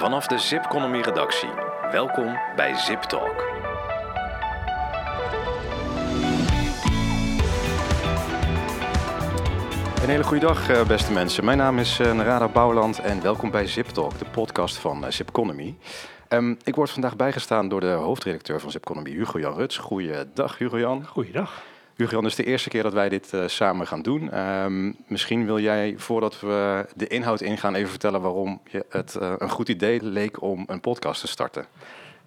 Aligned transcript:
Vanaf 0.00 0.26
de 0.26 0.38
Zipconomy 0.38 1.00
redactie. 1.00 1.48
Welkom 1.90 2.38
bij 2.56 2.74
Zip 2.74 3.02
Talk. 3.02 3.48
Een 10.02 10.08
hele 10.08 10.22
goede 10.22 10.46
dag, 10.46 10.68
eh, 10.68 10.86
beste 10.86 11.12
mensen. 11.12 11.44
Mijn 11.44 11.58
naam 11.58 11.78
is 11.78 11.98
eh, 11.98 12.12
Narada 12.12 12.48
Bouwland 12.48 12.98
en 12.98 13.22
welkom 13.22 13.50
bij 13.50 13.66
Zip 13.66 13.86
Talk, 13.86 14.18
de 14.18 14.24
podcast 14.24 14.76
van 14.76 15.04
eh, 15.04 15.10
Zipconomy. 15.10 15.76
Um, 16.28 16.56
ik 16.64 16.74
word 16.74 16.90
vandaag 16.90 17.16
bijgestaan 17.16 17.68
door 17.68 17.80
de 17.80 17.86
hoofdredacteur 17.86 18.60
van 18.60 18.70
Zipconomy, 18.70 19.10
Hugo-Jan 19.10 19.54
Ruts. 19.54 19.78
Goeiedag, 19.78 20.58
Hugo-Jan. 20.58 21.06
Goeiedag. 21.06 21.62
Hugo-Jan, 22.00 22.24
het 22.24 22.38
is 22.38 22.44
de 22.44 22.50
eerste 22.50 22.68
keer 22.68 22.82
dat 22.82 22.92
wij 22.92 23.08
dit 23.08 23.32
uh, 23.34 23.46
samen 23.46 23.86
gaan 23.86 24.02
doen. 24.02 24.38
Um, 24.38 24.96
misschien 25.06 25.46
wil 25.46 25.58
jij, 25.58 25.94
voordat 25.96 26.40
we 26.40 26.86
de 26.96 27.06
inhoud 27.06 27.40
ingaan, 27.40 27.74
even 27.74 27.90
vertellen 27.90 28.20
waarom 28.20 28.60
je 28.70 28.84
het 28.88 29.16
uh, 29.20 29.32
een 29.38 29.50
goed 29.50 29.68
idee 29.68 30.02
leek 30.02 30.42
om 30.42 30.64
een 30.66 30.80
podcast 30.80 31.20
te 31.20 31.26
starten. 31.26 31.66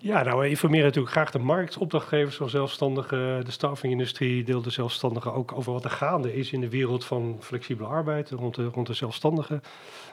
Ja, 0.04 0.24
nou, 0.24 0.40
we 0.40 0.50
informeren 0.50 0.86
natuurlijk 0.86 1.14
graag 1.14 1.32
de 1.32 1.40
markt, 1.40 1.78
opdrachtgevers 1.78 2.36
van 2.36 2.50
zelfstandigen, 2.50 3.46
de 3.46 3.52
staffingindustrie, 3.52 4.44
deel 4.44 4.62
de 4.62 4.70
zelfstandigen 4.70 5.34
ook 5.34 5.52
over 5.52 5.74
wat 5.74 5.84
er 5.84 5.90
gaande 5.90 6.36
is 6.36 6.52
in 6.52 6.62
de 6.62 6.70
wereld 6.70 7.06
van 7.06 7.38
flexibele 7.40 7.88
arbeid 7.88 8.30
rond 8.30 8.56
de, 8.56 8.66
rond 8.66 8.88
de 8.88 8.94
zelfstandigen. 8.94 9.62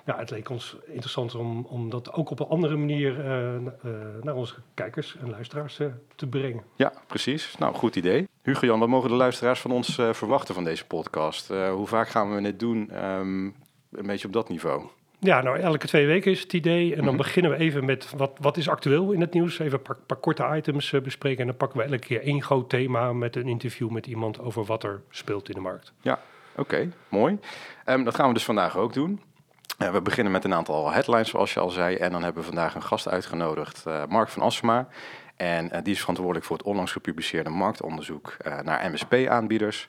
Ja, 0.07 0.19
het 0.19 0.31
leek 0.31 0.49
ons 0.49 0.77
interessant 0.87 1.35
om, 1.35 1.65
om 1.65 1.91
dat 1.91 2.13
ook 2.13 2.31
op 2.31 2.41
een 2.41 2.47
andere 2.47 2.77
manier 2.77 3.19
uh, 3.19 3.55
uh, 3.55 3.93
naar 4.21 4.35
onze 4.35 4.55
kijkers 4.75 5.17
en 5.17 5.31
luisteraars 5.31 5.79
uh, 5.79 5.87
te 6.17 6.27
brengen. 6.27 6.63
Ja, 6.77 6.93
precies. 7.07 7.57
Nou, 7.59 7.75
goed 7.75 7.97
idee. 7.97 8.29
Hugo 8.43 8.67
Jan, 8.67 8.79
wat 8.79 8.89
mogen 8.89 9.09
de 9.09 9.17
luisteraars 9.17 9.61
van 9.61 9.71
ons 9.71 9.95
verwachten 9.95 10.55
van 10.55 10.65
deze 10.65 10.87
podcast? 10.87 11.49
hoe 11.49 11.87
vaak 11.87 12.09
gaan 12.09 12.35
we 12.35 12.43
dit 12.43 12.59
doen? 12.59 13.05
Um, 13.05 13.55
een 13.91 14.07
beetje 14.07 14.27
op 14.27 14.33
dat 14.33 14.49
niveau. 14.49 14.83
Ja, 15.23 15.41
nou 15.43 15.59
elke 15.59 15.87
twee 15.87 16.07
weken 16.07 16.31
is 16.31 16.41
het 16.41 16.53
idee. 16.53 16.91
En 16.91 16.95
dan 16.97 17.01
mm 17.01 17.09
-hmm. 17.09 17.17
beginnen 17.17 17.51
we 17.51 17.57
even 17.57 17.85
met 17.85 18.13
wat, 18.17 18.31
wat 18.41 18.57
is 18.57 18.69
actueel 18.69 19.13
in 19.13 19.21
het 19.21 19.33
nieuws. 19.33 19.59
Even 19.59 19.79
een 19.79 19.83
paar, 19.83 19.97
paar 20.07 20.17
korte 20.17 20.57
items 20.57 20.93
uh, 20.93 21.01
bespreken. 21.01 21.41
En 21.41 21.47
dan 21.47 21.57
pakken 21.57 21.79
we 21.79 21.85
elke 21.85 21.99
keer 21.99 22.23
één 22.23 22.43
groot 22.43 22.69
thema 22.69 23.13
met 23.13 23.37
een 23.37 23.49
interview 23.49 23.91
met 23.91 24.07
iemand 24.07 24.41
over 24.41 24.65
wat 24.65 24.85
er 24.85 25.03
speelt 25.11 25.49
in 25.49 25.55
de 25.55 25.61
markt. 25.61 25.93
Ja, 26.01 26.19
oké, 26.53 26.61
okay, 26.61 26.91
mooi. 27.09 27.39
Um, 27.87 28.05
dat 28.05 28.15
gaan 28.15 28.29
we 28.29 28.35
dus 28.35 28.45
vandaag 28.45 28.77
ook 28.77 28.93
doen. 28.93 29.21
Uh, 29.79 29.91
we 29.93 30.03
beginnen 30.03 30.33
met 30.33 30.45
een 30.45 30.55
aantal 30.55 30.91
headlines, 30.91 31.31
zoals 31.31 31.55
je 31.55 31.61
al 31.61 31.71
zei. 31.71 31.97
En 31.97 32.13
dan 32.13 32.23
hebben 32.23 32.43
we 32.43 32.49
vandaag 32.49 32.75
een 32.75 32.83
gast 32.83 33.09
uitgenodigd, 33.09 33.85
uh, 33.89 34.03
Mark 34.09 34.29
van 34.29 34.43
Assema. 34.43 34.89
En 35.37 35.71
die 35.83 35.93
is 35.93 36.01
verantwoordelijk 36.01 36.47
voor 36.47 36.57
het 36.57 36.67
onlangs 36.67 36.93
gepubliceerde 36.93 37.51
marktonderzoek 37.51 38.37
naar 38.63 38.91
MSP-aanbieders. 38.91 39.89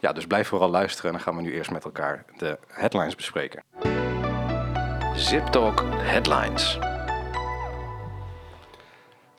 ja, 0.00 0.12
dus 0.12 0.26
blijf 0.26 0.48
vooral 0.48 0.70
luisteren. 0.70 1.10
En 1.10 1.16
dan 1.16 1.26
gaan 1.26 1.36
we 1.36 1.42
nu 1.42 1.52
eerst 1.54 1.70
met 1.70 1.84
elkaar 1.84 2.24
de 2.36 2.58
headlines 2.68 3.14
bespreken. 3.14 3.62
Zip 5.20 5.46
Talk 5.46 5.84
Headlines. 5.96 6.78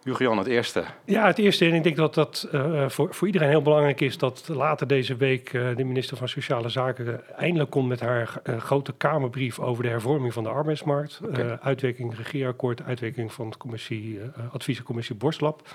Hugo-Jan, 0.03 0.37
het 0.37 0.47
eerste. 0.47 0.83
Ja, 1.05 1.25
het 1.25 1.37
eerste. 1.37 1.65
En 1.65 1.73
ik 1.73 1.83
denk 1.83 1.95
dat 1.95 2.13
dat 2.13 2.47
uh, 2.51 2.89
voor, 2.89 3.13
voor 3.13 3.27
iedereen 3.27 3.49
heel 3.49 3.61
belangrijk 3.61 4.01
is... 4.01 4.17
dat 4.17 4.47
later 4.47 4.87
deze 4.87 5.15
week 5.15 5.53
uh, 5.53 5.75
de 5.75 5.83
minister 5.83 6.17
van 6.17 6.27
Sociale 6.29 6.69
Zaken... 6.69 7.35
eindelijk 7.37 7.69
komt 7.69 7.87
met 7.87 7.99
haar 7.99 8.41
uh, 8.43 8.57
grote 8.57 8.93
Kamerbrief... 8.97 9.59
over 9.59 9.83
de 9.83 9.89
hervorming 9.89 10.33
van 10.33 10.43
de 10.43 10.49
arbeidsmarkt. 10.49 11.19
Okay. 11.23 11.57
uitwerking 11.61 12.15
regeerakkoord, 12.17 12.83
uitwerking 12.83 13.33
van 13.33 13.49
de 13.49 13.57
commissie, 13.57 14.19
adviescommissie 14.51 15.15
Borstlab. 15.15 15.67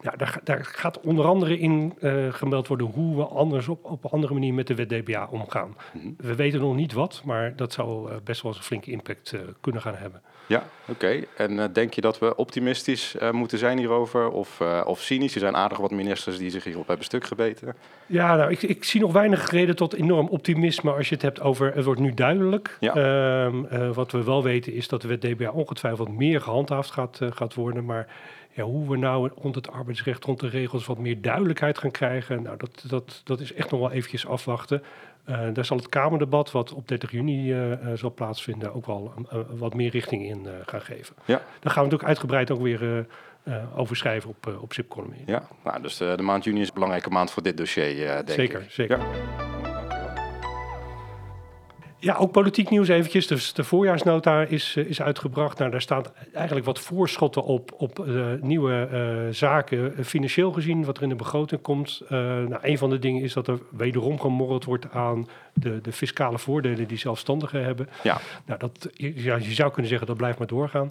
Ja, 0.00 0.10
daar, 0.16 0.40
daar, 0.44 0.64
gaat 0.64 1.00
onder 1.00 1.24
andere 1.24 1.58
in 1.58 1.94
uh, 2.00 2.32
gemeld 2.32 2.68
worden 2.68 2.86
hoe 2.86 3.16
we 3.16 3.24
anders 3.24 3.68
op, 3.68 3.84
op 3.84 4.04
een 4.04 4.10
andere 4.10 4.32
manier 4.32 4.54
met 4.54 4.66
de 4.66 4.74
wet 4.74 4.88
DBA 4.88 5.28
omgaan. 5.30 5.76
Mm 5.92 6.00
-hmm. 6.00 6.14
We 6.16 6.34
weten 6.34 6.60
nog 6.60 6.74
niet 6.74 6.92
wat, 6.92 7.22
maar 7.24 7.56
dat 7.56 7.72
zou 7.72 8.10
uh, 8.10 8.16
best 8.24 8.42
wel 8.42 8.50
eens 8.50 8.60
een 8.60 8.66
flinke 8.66 8.90
impact 8.90 9.32
uh, 9.32 9.40
kunnen 9.60 9.82
gaan 9.82 9.94
hebben. 9.94 10.22
Ja, 10.46 10.64
oké. 10.82 10.90
Okay. 10.90 11.26
En 11.36 11.72
denk 11.72 11.94
je 11.94 12.00
dat 12.00 12.18
we 12.18 12.36
optimistisch 12.36 13.16
moeten 13.32 13.58
zijn 13.58 13.78
hierover 13.78 14.30
of, 14.30 14.60
of 14.84 15.00
cynisch? 15.00 15.34
Er 15.34 15.40
zijn 15.40 15.56
aardig 15.56 15.78
wat 15.78 15.90
ministers 15.90 16.38
die 16.38 16.50
zich 16.50 16.64
hierop 16.64 16.86
hebben 16.86 17.04
stuk 17.04 17.24
gebeten. 17.24 17.74
Ja, 18.06 18.36
nou, 18.36 18.50
ik, 18.50 18.62
ik 18.62 18.84
zie 18.84 19.00
nog 19.00 19.12
weinig 19.12 19.50
reden 19.50 19.76
tot 19.76 19.94
enorm 19.94 20.28
optimisme 20.28 20.92
als 20.92 21.08
je 21.08 21.14
het 21.14 21.22
hebt 21.22 21.40
over 21.40 21.74
het 21.74 21.84
wordt 21.84 22.00
nu 22.00 22.14
duidelijk. 22.14 22.76
Ja. 22.80 22.94
Ehm, 22.94 23.92
wat 23.92 24.12
we 24.12 24.24
wel 24.24 24.42
weten 24.42 24.72
is 24.72 24.88
dat 24.88 25.02
de 25.02 25.08
wet 25.08 25.20
DBA 25.20 25.50
ongetwijfeld 25.50 26.16
meer 26.16 26.40
gehandhaafd 26.40 26.90
gaat, 26.90 27.20
gaat 27.30 27.54
worden, 27.54 27.84
maar 27.84 28.06
ja, 28.52 28.62
hoe 28.62 28.88
we 28.88 28.96
nou 28.96 29.30
rond 29.34 29.54
het 29.54 29.70
arbeidsrecht, 29.70 30.24
rond 30.24 30.40
de 30.40 30.48
regels 30.48 30.86
wat 30.86 30.98
meer 30.98 31.20
duidelijkheid 31.20 31.78
gaan 31.78 31.90
krijgen, 31.90 32.42
nou, 32.42 32.56
dat, 32.56 32.84
dat, 32.88 33.20
dat 33.24 33.40
is 33.40 33.52
echt 33.52 33.70
nog 33.70 33.80
wel 33.80 33.92
eventjes 33.92 34.26
afwachten. 34.26 34.82
Uh, 35.28 35.38
daar 35.52 35.64
zal 35.64 35.76
het 35.76 35.88
Kamerdebat, 35.88 36.50
wat 36.50 36.72
op 36.72 36.88
30 36.88 37.10
juni 37.10 37.52
uh, 37.52 37.70
uh, 37.70 37.76
zal 37.94 38.12
plaatsvinden, 38.14 38.74
ook 38.74 38.86
wel 38.86 39.12
wat 39.50 39.74
meer 39.74 39.90
richting 39.90 40.24
in 40.24 40.46
gaan 40.66 40.80
geven. 40.80 41.14
Ja. 41.24 41.34
Daar 41.34 41.72
gaan 41.72 41.84
we 41.84 41.90
natuurlijk 41.90 42.08
uitgebreid 42.08 42.50
ook 42.50 42.60
weer 42.60 43.06
over 43.76 43.96
schrijven 43.96 44.30
op, 44.30 44.58
op 44.60 44.72
Zipconomy. 44.72 45.22
Ja, 45.26 45.48
nou, 45.64 45.82
dus 45.82 45.96
de 45.96 46.22
maand 46.22 46.44
juni 46.44 46.60
is 46.60 46.68
een 46.68 46.74
belangrijke 46.74 47.10
maand 47.10 47.30
voor 47.30 47.42
dit 47.42 47.56
dossier, 47.56 48.06
denk 48.06 48.28
zeker, 48.28 48.60
ik. 48.60 48.70
Zeker, 48.70 48.98
zeker. 48.98 48.98
Ja, 48.98 49.47
ook 52.16 52.32
politiek 52.32 52.70
nieuws 52.70 52.88
eventjes. 52.88 53.26
Dus 53.26 53.52
de 53.52 53.64
voorjaarsnota 53.64 54.42
is, 54.42 54.76
is 54.76 55.02
uitgebracht. 55.02 55.58
Nou, 55.58 55.70
daar 55.70 55.80
staat 55.80 56.12
eigenlijk 56.32 56.66
wat 56.66 56.78
voorschotten 56.78 57.44
op, 57.44 57.72
op 57.76 58.04
uh, 58.06 58.26
nieuwe 58.40 58.88
uh, 58.92 59.34
zaken, 59.34 60.04
financieel 60.04 60.52
gezien, 60.52 60.84
wat 60.84 60.96
er 60.96 61.02
in 61.02 61.08
de 61.08 61.14
begroting 61.14 61.60
komt. 61.60 62.02
Nou, 62.08 62.58
een 62.60 62.78
van 62.78 62.90
de 62.90 62.98
dingen 62.98 63.22
is 63.22 63.32
dat 63.32 63.48
er 63.48 63.58
wederom 63.70 64.20
gemorreld 64.20 64.64
wordt 64.64 64.90
aan 64.92 65.28
de, 65.60 65.80
de 65.80 65.92
fiscale 65.92 66.38
voordelen 66.38 66.88
die 66.88 66.98
zelfstandigen 66.98 67.64
hebben. 67.64 67.88
Ja. 68.02 68.20
Nou, 68.44 68.58
dat, 68.58 68.88
ja, 68.92 69.36
je 69.36 69.54
zou 69.54 69.70
kunnen 69.70 69.88
zeggen, 69.88 70.06
dat 70.06 70.16
blijft 70.16 70.38
maar 70.38 70.46
doorgaan. 70.46 70.88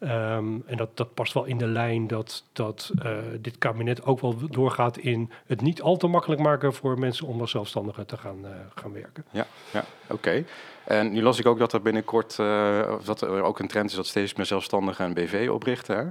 Um, 0.00 0.62
en 0.66 0.76
dat, 0.76 0.96
dat 0.96 1.14
past 1.14 1.32
wel 1.32 1.44
in 1.44 1.58
de 1.58 1.66
lijn 1.66 2.06
dat, 2.06 2.44
dat 2.52 2.92
dit 3.40 3.58
kabinet 3.58 4.04
ook 4.04 4.20
wel 4.20 4.36
doorgaat 4.50 4.98
in 4.98 5.30
het 5.46 5.60
niet 5.60 5.82
al 5.82 5.96
te 5.96 6.06
makkelijk 6.06 6.40
maken 6.40 6.74
voor 6.74 6.98
mensen 6.98 7.26
om 7.26 7.40
als 7.40 7.50
zelfstandigen 7.50 8.06
te 8.06 8.16
gaan, 8.16 8.44
gaan 8.74 8.92
werken. 8.92 9.24
Ja, 9.30 9.46
ja 9.72 9.84
oké. 10.04 10.12
Okay. 10.12 10.44
En 10.86 11.12
nu 11.12 11.22
las 11.22 11.38
ik 11.38 11.46
ook 11.46 11.58
dat 11.58 11.72
er 11.72 11.82
binnenkort 11.82 12.38
uh, 12.40 12.94
dat 13.04 13.20
er 13.20 13.42
ook 13.42 13.58
een 13.58 13.68
trend 13.68 13.90
is 13.90 13.96
dat 13.96 14.06
steeds 14.06 14.34
meer 14.34 14.46
zelfstandigen 14.46 15.04
een 15.04 15.14
BV 15.14 15.48
oprichten. 15.50 15.96
Hè? 15.96 16.04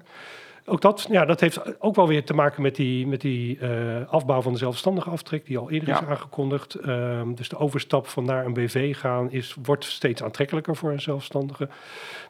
Ook 0.67 0.81
dat, 0.81 1.07
ja, 1.09 1.25
dat 1.25 1.39
heeft 1.39 1.81
ook 1.81 1.95
wel 1.95 2.07
weer 2.07 2.23
te 2.23 2.33
maken 2.33 2.61
met 2.61 2.75
die, 2.75 3.07
met 3.07 3.21
die 3.21 3.59
uh, 3.59 4.07
afbouw 4.07 4.41
van 4.41 4.51
de 4.51 4.57
zelfstandige 4.57 5.09
aftrek, 5.09 5.45
die 5.45 5.57
al 5.57 5.71
eerder 5.71 5.89
ja. 5.89 6.01
is 6.01 6.07
aangekondigd. 6.07 6.77
Uh, 6.85 7.21
dus 7.35 7.49
de 7.49 7.57
overstap 7.57 8.07
van 8.07 8.25
naar 8.25 8.45
een 8.45 8.53
BV 8.53 8.97
gaan 8.97 9.31
is, 9.31 9.55
wordt 9.63 9.83
steeds 9.83 10.23
aantrekkelijker 10.23 10.75
voor 10.75 10.91
een 10.91 11.01
zelfstandige. 11.01 11.69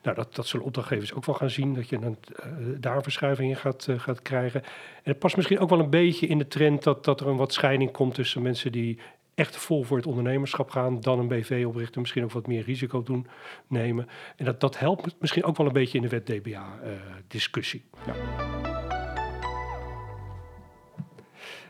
Nou, 0.04 0.16
dat, 0.16 0.36
dat 0.36 0.48
zullen 0.48 0.66
opdrachtgevers 0.66 1.14
ook 1.14 1.26
wel 1.26 1.36
gaan 1.36 1.50
zien, 1.50 1.74
dat 1.74 1.90
je 1.90 1.96
een, 1.96 2.18
uh, 2.46 2.46
daar 2.80 2.96
een 2.96 3.04
verschuiving 3.04 3.50
in 3.50 3.58
gaat, 3.58 3.88
gaat 3.98 4.22
krijgen. 4.22 4.64
En 4.64 5.12
het 5.12 5.20
past 5.20 5.36
misschien 5.36 5.60
ook 5.60 5.70
wel 5.70 5.80
een 5.80 5.90
beetje 5.90 6.28
in 6.28 6.38
de 6.38 6.48
trend 6.48 6.84
dat, 6.84 7.04
dat 7.04 7.20
er 7.20 7.28
een 7.28 7.36
wat 7.36 7.54
scheiding 7.54 7.92
komt 7.92 8.14
tussen 8.14 8.42
mensen 8.42 8.72
die 8.72 9.00
echt 9.36 9.58
vol 9.58 9.84
voor 9.84 9.98
het 9.98 10.06
ondernemerschap 10.06 10.70
gaan, 10.70 11.00
dan 11.00 11.20
een 11.20 11.28
BV 11.28 11.64
oprichten, 11.68 12.02
misschien 12.02 12.24
ook 12.24 12.32
wat 12.32 12.48
meer 12.48 12.64
risico 12.64 13.04
doen 13.04 13.28
nemen. 13.68 14.08
En 14.36 14.46
dat, 14.46 14.60
dat 14.60 14.80
helpt 14.80 15.16
misschien 15.20 15.44
ook 15.44 15.58
wel 15.58 15.68
een 15.68 15.74
beetje 15.74 15.98
in 15.98 16.04
de 16.04 16.10
wet 16.10 16.26
DBA-discussie. 16.26 17.84
Uh, 18.08 18.14
ja. 18.16 18.66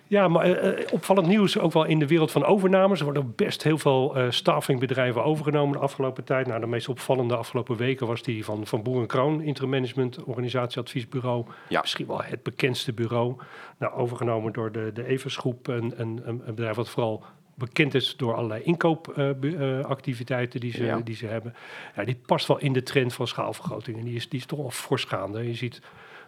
Ja, 0.07 0.27
maar 0.27 0.77
uh, 0.77 0.85
opvallend 0.91 1.27
nieuws 1.27 1.59
ook 1.59 1.73
wel 1.73 1.85
in 1.85 1.99
de 1.99 2.07
wereld 2.07 2.31
van 2.31 2.45
overnames. 2.45 2.99
Er 2.99 3.05
worden 3.05 3.33
best 3.35 3.63
heel 3.63 3.77
veel 3.77 4.17
uh, 4.17 4.25
staffingbedrijven 4.29 5.23
overgenomen 5.23 5.73
de 5.73 5.83
afgelopen 5.83 6.23
tijd. 6.23 6.47
Nou, 6.47 6.59
de 6.59 6.67
meest 6.67 6.89
opvallende 6.89 7.35
afgelopen 7.35 7.75
weken 7.75 8.07
was 8.07 8.21
die 8.21 8.45
van, 8.45 8.67
van 8.67 8.83
Boer 8.83 9.01
en 9.01 9.07
Kroon, 9.07 9.41
interim 9.41 9.69
management, 9.69 10.23
organisatieadviesbureau. 10.23 11.45
Ja. 11.69 11.81
Misschien 11.81 12.07
wel 12.07 12.21
het 12.21 12.43
bekendste 12.43 12.93
bureau. 12.93 13.35
Nou, 13.77 13.93
overgenomen 13.93 14.53
door 14.53 14.71
de, 14.71 14.91
de 14.93 15.05
Eversgroep, 15.05 15.67
een, 15.67 15.93
een, 15.97 16.21
een 16.25 16.41
bedrijf 16.45 16.75
wat 16.75 16.89
vooral 16.89 17.23
bekend 17.55 17.93
is 17.93 18.15
door 18.17 18.35
allerlei 18.35 18.63
inkoopactiviteiten 18.63 20.59
uh, 20.61 20.65
uh, 20.65 20.71
die, 20.71 20.81
ze, 20.81 20.85
ja. 20.85 21.01
die 21.03 21.15
ze 21.15 21.25
hebben. 21.25 21.55
Ja, 21.95 22.03
die 22.03 22.17
past 22.25 22.47
wel 22.47 22.59
in 22.59 22.73
de 22.73 22.83
trend 22.83 23.13
van 23.13 23.27
schaalvergroting. 23.27 23.97
En 23.97 24.03
die 24.03 24.15
is, 24.15 24.29
die 24.29 24.39
is 24.39 24.45
toch 24.45 24.59
wel 24.59 24.71
fors 24.71 25.03
gaande. 25.03 25.47
Je 25.47 25.55
ziet 25.55 25.81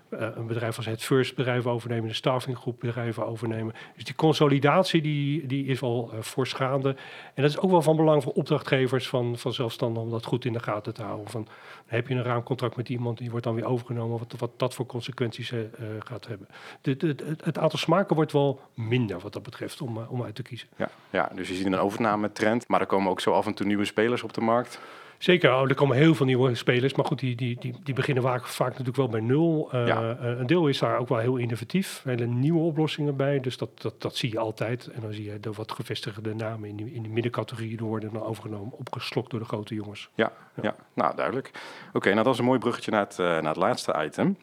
uh, 0.10 0.28
een 0.36 0.48
bedrijf 0.48 0.78
als 0.78 0.86
het 0.86 1.04
First 1.04 1.36
bedrijven 1.36 1.72
overnemen, 1.72 2.08
de 2.08 2.14
staffinggroep 2.14 2.80
bedrijven 2.80 3.28
overnemen. 3.28 3.74
Dus 3.96 4.04
die 4.04 4.16
consolidatie 4.16 5.02
die, 5.02 5.48
die 5.48 5.66
is 5.66 5.80
wel 5.80 6.12
uh, 6.14 6.22
fors 6.22 6.54
gaande. 6.54 6.90
En 7.34 7.42
dat 7.42 7.52
is 7.52 7.60
ook 7.60 7.72
wel 7.72 7.82
van 7.82 7.96
belang 7.96 8.24
voor 8.24 8.34
opdrachtgevers 8.34 9.08
van, 9.08 9.38
van 9.38 9.54
zelfstandigen 9.54 10.04
om 10.04 10.12
dat 10.12 10.26
goed 10.26 10.46
in 10.46 10.54
de 10.54 10.60
gaten 10.60 10.94
te 10.94 11.04
houden. 11.04 11.30
Van, 11.30 11.48
heb 11.86 12.08
je 12.08 12.16
een 12.16 12.24
raamcontract 12.24 12.76
met 12.76 12.90
iemand, 12.90 13.18
die 13.18 13.30
wordt 13.30 13.46
dan 13.46 13.56
weer 13.56 13.66
overgenomen, 13.66 14.20
wat, 14.20 14.34
wat 14.38 14.52
dat 14.58 14.74
voor 14.74 14.86
consequenties 14.86 15.52
uh, 15.52 15.60
gaat 16.00 16.28
hebben. 16.28 16.48
De, 16.82 16.98
de, 16.98 17.16
het 17.44 17.58
aantal 17.58 17.80
smaken 17.80 18.16
wordt 18.16 18.32
wel 18.32 18.60
minder 18.74 19.20
wat 19.20 19.34
dat 19.34 19.44
betreft 19.44 19.82
om, 19.82 19.98
om 19.98 20.24
uit 20.24 20.36
te 20.36 20.42
kiezen. 20.42 20.68
Ja, 20.76 20.90
ja, 21.10 21.32
dus 21.36 21.48
je 21.48 21.56
ziet 21.56 21.66
een 21.66 21.78
overnametrend, 21.78 22.68
maar 22.68 22.82
er 22.82 22.86
komen 22.86 23.12
ook 23.12 23.20
zo 23.20 23.32
af 23.32 23.46
en 23.46 23.54
toe 23.54 23.66
nieuwe 23.66 23.86
spelers 23.86 24.24
op 24.24 24.34
de 24.34 24.42
markt. 24.42 24.80
Zeker, 25.18 25.54
oh, 25.54 25.70
er 25.70 25.76
komen 25.76 25.98
heel 25.98 26.16
veel 26.16 26.26
nieuwe 26.26 26.56
spelers. 26.56 26.94
Maar 26.96 27.06
goed, 27.06 27.20
die, 27.20 27.36
die, 27.36 27.58
die, 27.60 27.76
die 27.84 27.94
beginnen 27.94 28.24
vaak, 28.24 28.48
vaak 28.48 28.70
natuurlijk 28.70 28.98
wel 28.98 29.08
bij 29.10 29.20
nul. 29.20 29.70
Uh, 29.74 29.88
Ja. 29.88 30.18
eh, 30.22 30.40
een 30.40 30.46
deel 30.48 30.68
is 30.68 30.80
daar 30.80 30.98
ook 30.98 31.08
wel 31.10 31.18
heel 31.18 31.38
innovatief. 31.38 32.02
Hele 32.04 32.26
nieuwe 32.26 32.60
oplossingen 32.60 33.16
bij. 33.16 33.40
Dus 33.40 33.58
dat, 33.58 33.82
dat, 33.82 34.02
dat 34.02 34.16
zie 34.16 34.32
je 34.32 34.40
altijd. 34.40 34.88
En 34.88 35.02
dan 35.02 35.14
zie 35.14 35.24
je 35.32 35.40
de 35.40 35.52
wat 35.52 35.72
gevestigde 35.72 36.36
namen 36.36 36.70
in 36.70 36.76
die, 36.76 36.94
in 36.94 37.14
middencategorie. 37.14 37.78
Die 37.78 37.88
worden 37.88 38.14
dan 38.14 38.24
overgenomen, 38.24 38.72
opgeslokt 38.78 39.32
door 39.32 39.40
de 39.40 39.46
grote 39.46 39.76
jongens. 39.76 40.10
Ja, 40.16 40.32
ja. 40.62 40.76
nou 40.94 41.16
duidelijk. 41.16 41.52
Oké, 41.94 42.12
nou 42.12 42.24
dat 42.24 42.34
is 42.34 42.40
een 42.40 42.46
mooi 42.46 42.60
bruggetje 42.60 42.92
naar 42.92 43.04
het, 43.04 43.20
eh, 43.20 43.26
naar 43.26 43.44
het 43.44 43.56
laatste 43.56 44.04
item. 44.06 44.38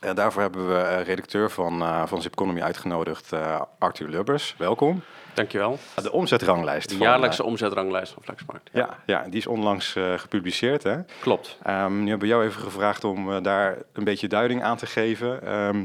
Eh, 0.00 0.14
daarvoor 0.14 0.42
hebben 0.42 0.68
we 0.68 0.74
eh, 0.74 1.06
redacteur 1.06 1.50
van, 1.50 1.82
eh 1.82 2.06
van 2.06 2.22
Zipconomy 2.22 2.60
uitgenodigd, 2.60 3.32
eh, 3.32 3.60
Arthur 3.78 4.08
Lubbers. 4.08 4.54
Welkom. 4.58 5.02
Dankjewel. 5.34 5.78
De 6.02 6.12
omzetranglijst. 6.12 6.88
De 6.88 6.96
jaarlijkse 6.96 7.42
eh, 7.42 7.48
omzetranglijst 7.48 8.12
van 8.12 8.22
Flexmarkt. 8.22 8.70
ja, 8.72 8.98
ja, 9.06 9.22
die 9.22 9.38
is 9.38 9.46
onlangs 9.46 9.96
eh, 9.96 10.18
gepubliceerd. 10.18 10.82
Hè? 10.82 10.96
Klopt. 11.20 11.58
Ehm, 11.62 12.02
nu 12.02 12.08
hebben 12.08 12.28
we 12.28 12.34
jou 12.34 12.44
even 12.44 12.62
gevraagd 12.62 13.04
om 13.04 13.32
eh, 13.32 13.42
daar 13.42 13.78
een 13.92 14.04
beetje 14.04 14.28
duiding 14.28 14.62
aan 14.62 14.76
te 14.76 14.86
geven. 14.86 15.42
Ehm, 15.46 15.84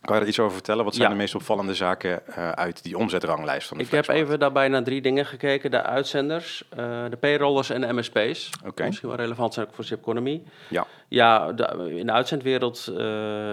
kan 0.00 0.16
je 0.16 0.22
er 0.22 0.28
iets 0.28 0.38
over 0.38 0.52
vertellen? 0.52 0.84
Wat 0.84 0.94
zijn 0.94 1.06
Ja. 1.08 1.12
de 1.14 1.20
meest 1.20 1.34
opvallende 1.34 1.74
zaken 1.74 2.26
eh, 2.26 2.50
uit 2.50 2.82
die 2.82 2.98
omzetranglijst 2.98 3.68
van 3.68 3.78
de 3.78 3.84
Ik 3.84 3.90
heb 3.90 4.08
even 4.08 4.38
daarbij 4.38 4.68
naar 4.68 4.82
drie 4.82 5.00
dingen 5.00 5.26
gekeken. 5.26 5.70
De 5.70 5.82
uitzenders, 5.82 6.64
eh, 6.70 6.76
de 7.10 7.16
payrollers 7.16 7.70
en 7.70 7.80
de 7.80 7.92
MSP's. 7.92 8.50
Misschien 8.76 9.08
wel 9.08 9.18
relevant 9.18 9.54
zijn 9.54 9.66
ook 9.66 9.74
voor 9.74 9.84
Zipconomy. 9.84 10.42
Ja. 10.68 10.86
Ja, 11.08 11.52
de- 11.52 11.94
in 11.98 12.06
de 12.06 12.12
uitzendwereld 12.12 12.86
eh, 12.96 13.04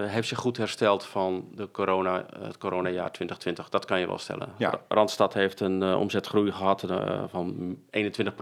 heeft 0.04 0.28
zich 0.28 0.38
goed 0.38 0.56
hersteld 0.56 1.04
van 1.04 1.48
de 1.54 1.70
corona, 1.70 2.26
het 2.40 2.58
coronajaar 2.58 3.10
2020. 3.12 3.68
Dat 3.68 3.84
kan 3.84 4.00
je 4.00 4.06
wel 4.06 4.18
stellen. 4.18 4.48
Ja. 4.56 4.80
Randstad 4.88 5.34
heeft 5.34 5.60
een 5.60 5.82
omzetgroei 5.94 6.52
gehad 6.52 6.82
eh, 6.82 7.22
van 7.28 7.76
21 7.90 8.34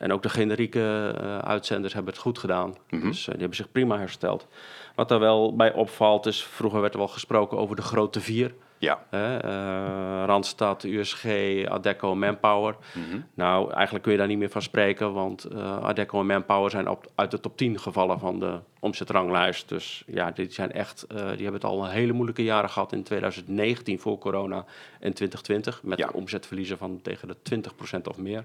En 0.00 0.12
ook 0.12 0.22
de 0.22 0.28
generieke 0.28 1.14
eh, 1.20 1.38
uitzenders 1.38 1.92
hebben 1.94 2.12
het 2.12 2.22
goed 2.22 2.38
gedaan. 2.38 2.74
Mhm. 2.90 3.06
Dus 3.06 3.20
eh, 3.20 3.26
die 3.26 3.40
hebben 3.40 3.56
zich 3.56 3.72
prima 3.72 3.98
hersteld. 3.98 4.46
Wat 4.94 5.08
daar 5.08 5.18
wel 5.20 5.56
bij 5.56 5.72
opvalt 5.72 6.26
is, 6.26 6.42
vroeger 6.44 6.80
werd 6.80 6.92
er 6.92 6.98
wel 6.98 7.08
gesproken 7.08 7.58
over 7.58 7.76
de 7.76 7.82
grote 7.82 8.20
vier. 8.20 8.54
Ja. 8.78 9.04
Eh, 9.10 10.24
Randstad, 10.26 10.84
USG, 10.84 11.24
Adecco 11.64 12.12
en 12.12 12.18
Manpower. 12.18 12.76
Mhm. 12.94 13.20
Nou, 13.34 13.72
eigenlijk 13.72 14.02
kun 14.02 14.12
je 14.12 14.18
daar 14.18 14.26
niet 14.28 14.38
meer 14.38 14.50
van 14.50 14.62
spreken, 14.62 15.12
want 15.12 15.54
Adecco 15.82 16.20
en 16.20 16.26
Manpower 16.26 16.70
zijn 16.70 16.88
op, 16.88 17.10
uit 17.14 17.30
de 17.30 17.40
top 17.40 17.56
10 17.56 17.78
gevallen 17.80 18.18
van 18.18 18.38
de 18.38 18.58
omzetranglijst. 18.78 19.68
Dus 19.68 20.04
ja, 20.06 20.30
die, 20.30 20.52
zijn 20.52 20.72
echt, 20.72 21.04
die 21.08 21.18
hebben 21.18 21.52
het 21.52 21.64
al 21.64 21.84
een 21.84 21.90
hele 21.90 22.12
moeilijke 22.12 22.44
jaren 22.44 22.70
gehad 22.70 22.92
in 22.92 23.02
2019 23.02 23.98
voor 24.00 24.18
corona 24.18 24.64
en 25.00 25.12
2020. 25.14 25.82
Met 25.82 25.98
Ja. 25.98 26.10
omzetverliezen 26.12 26.78
van 26.78 27.00
tegen 27.02 27.28
de 27.28 27.36
20% 27.42 28.08
of 28.08 28.16
meer. 28.16 28.44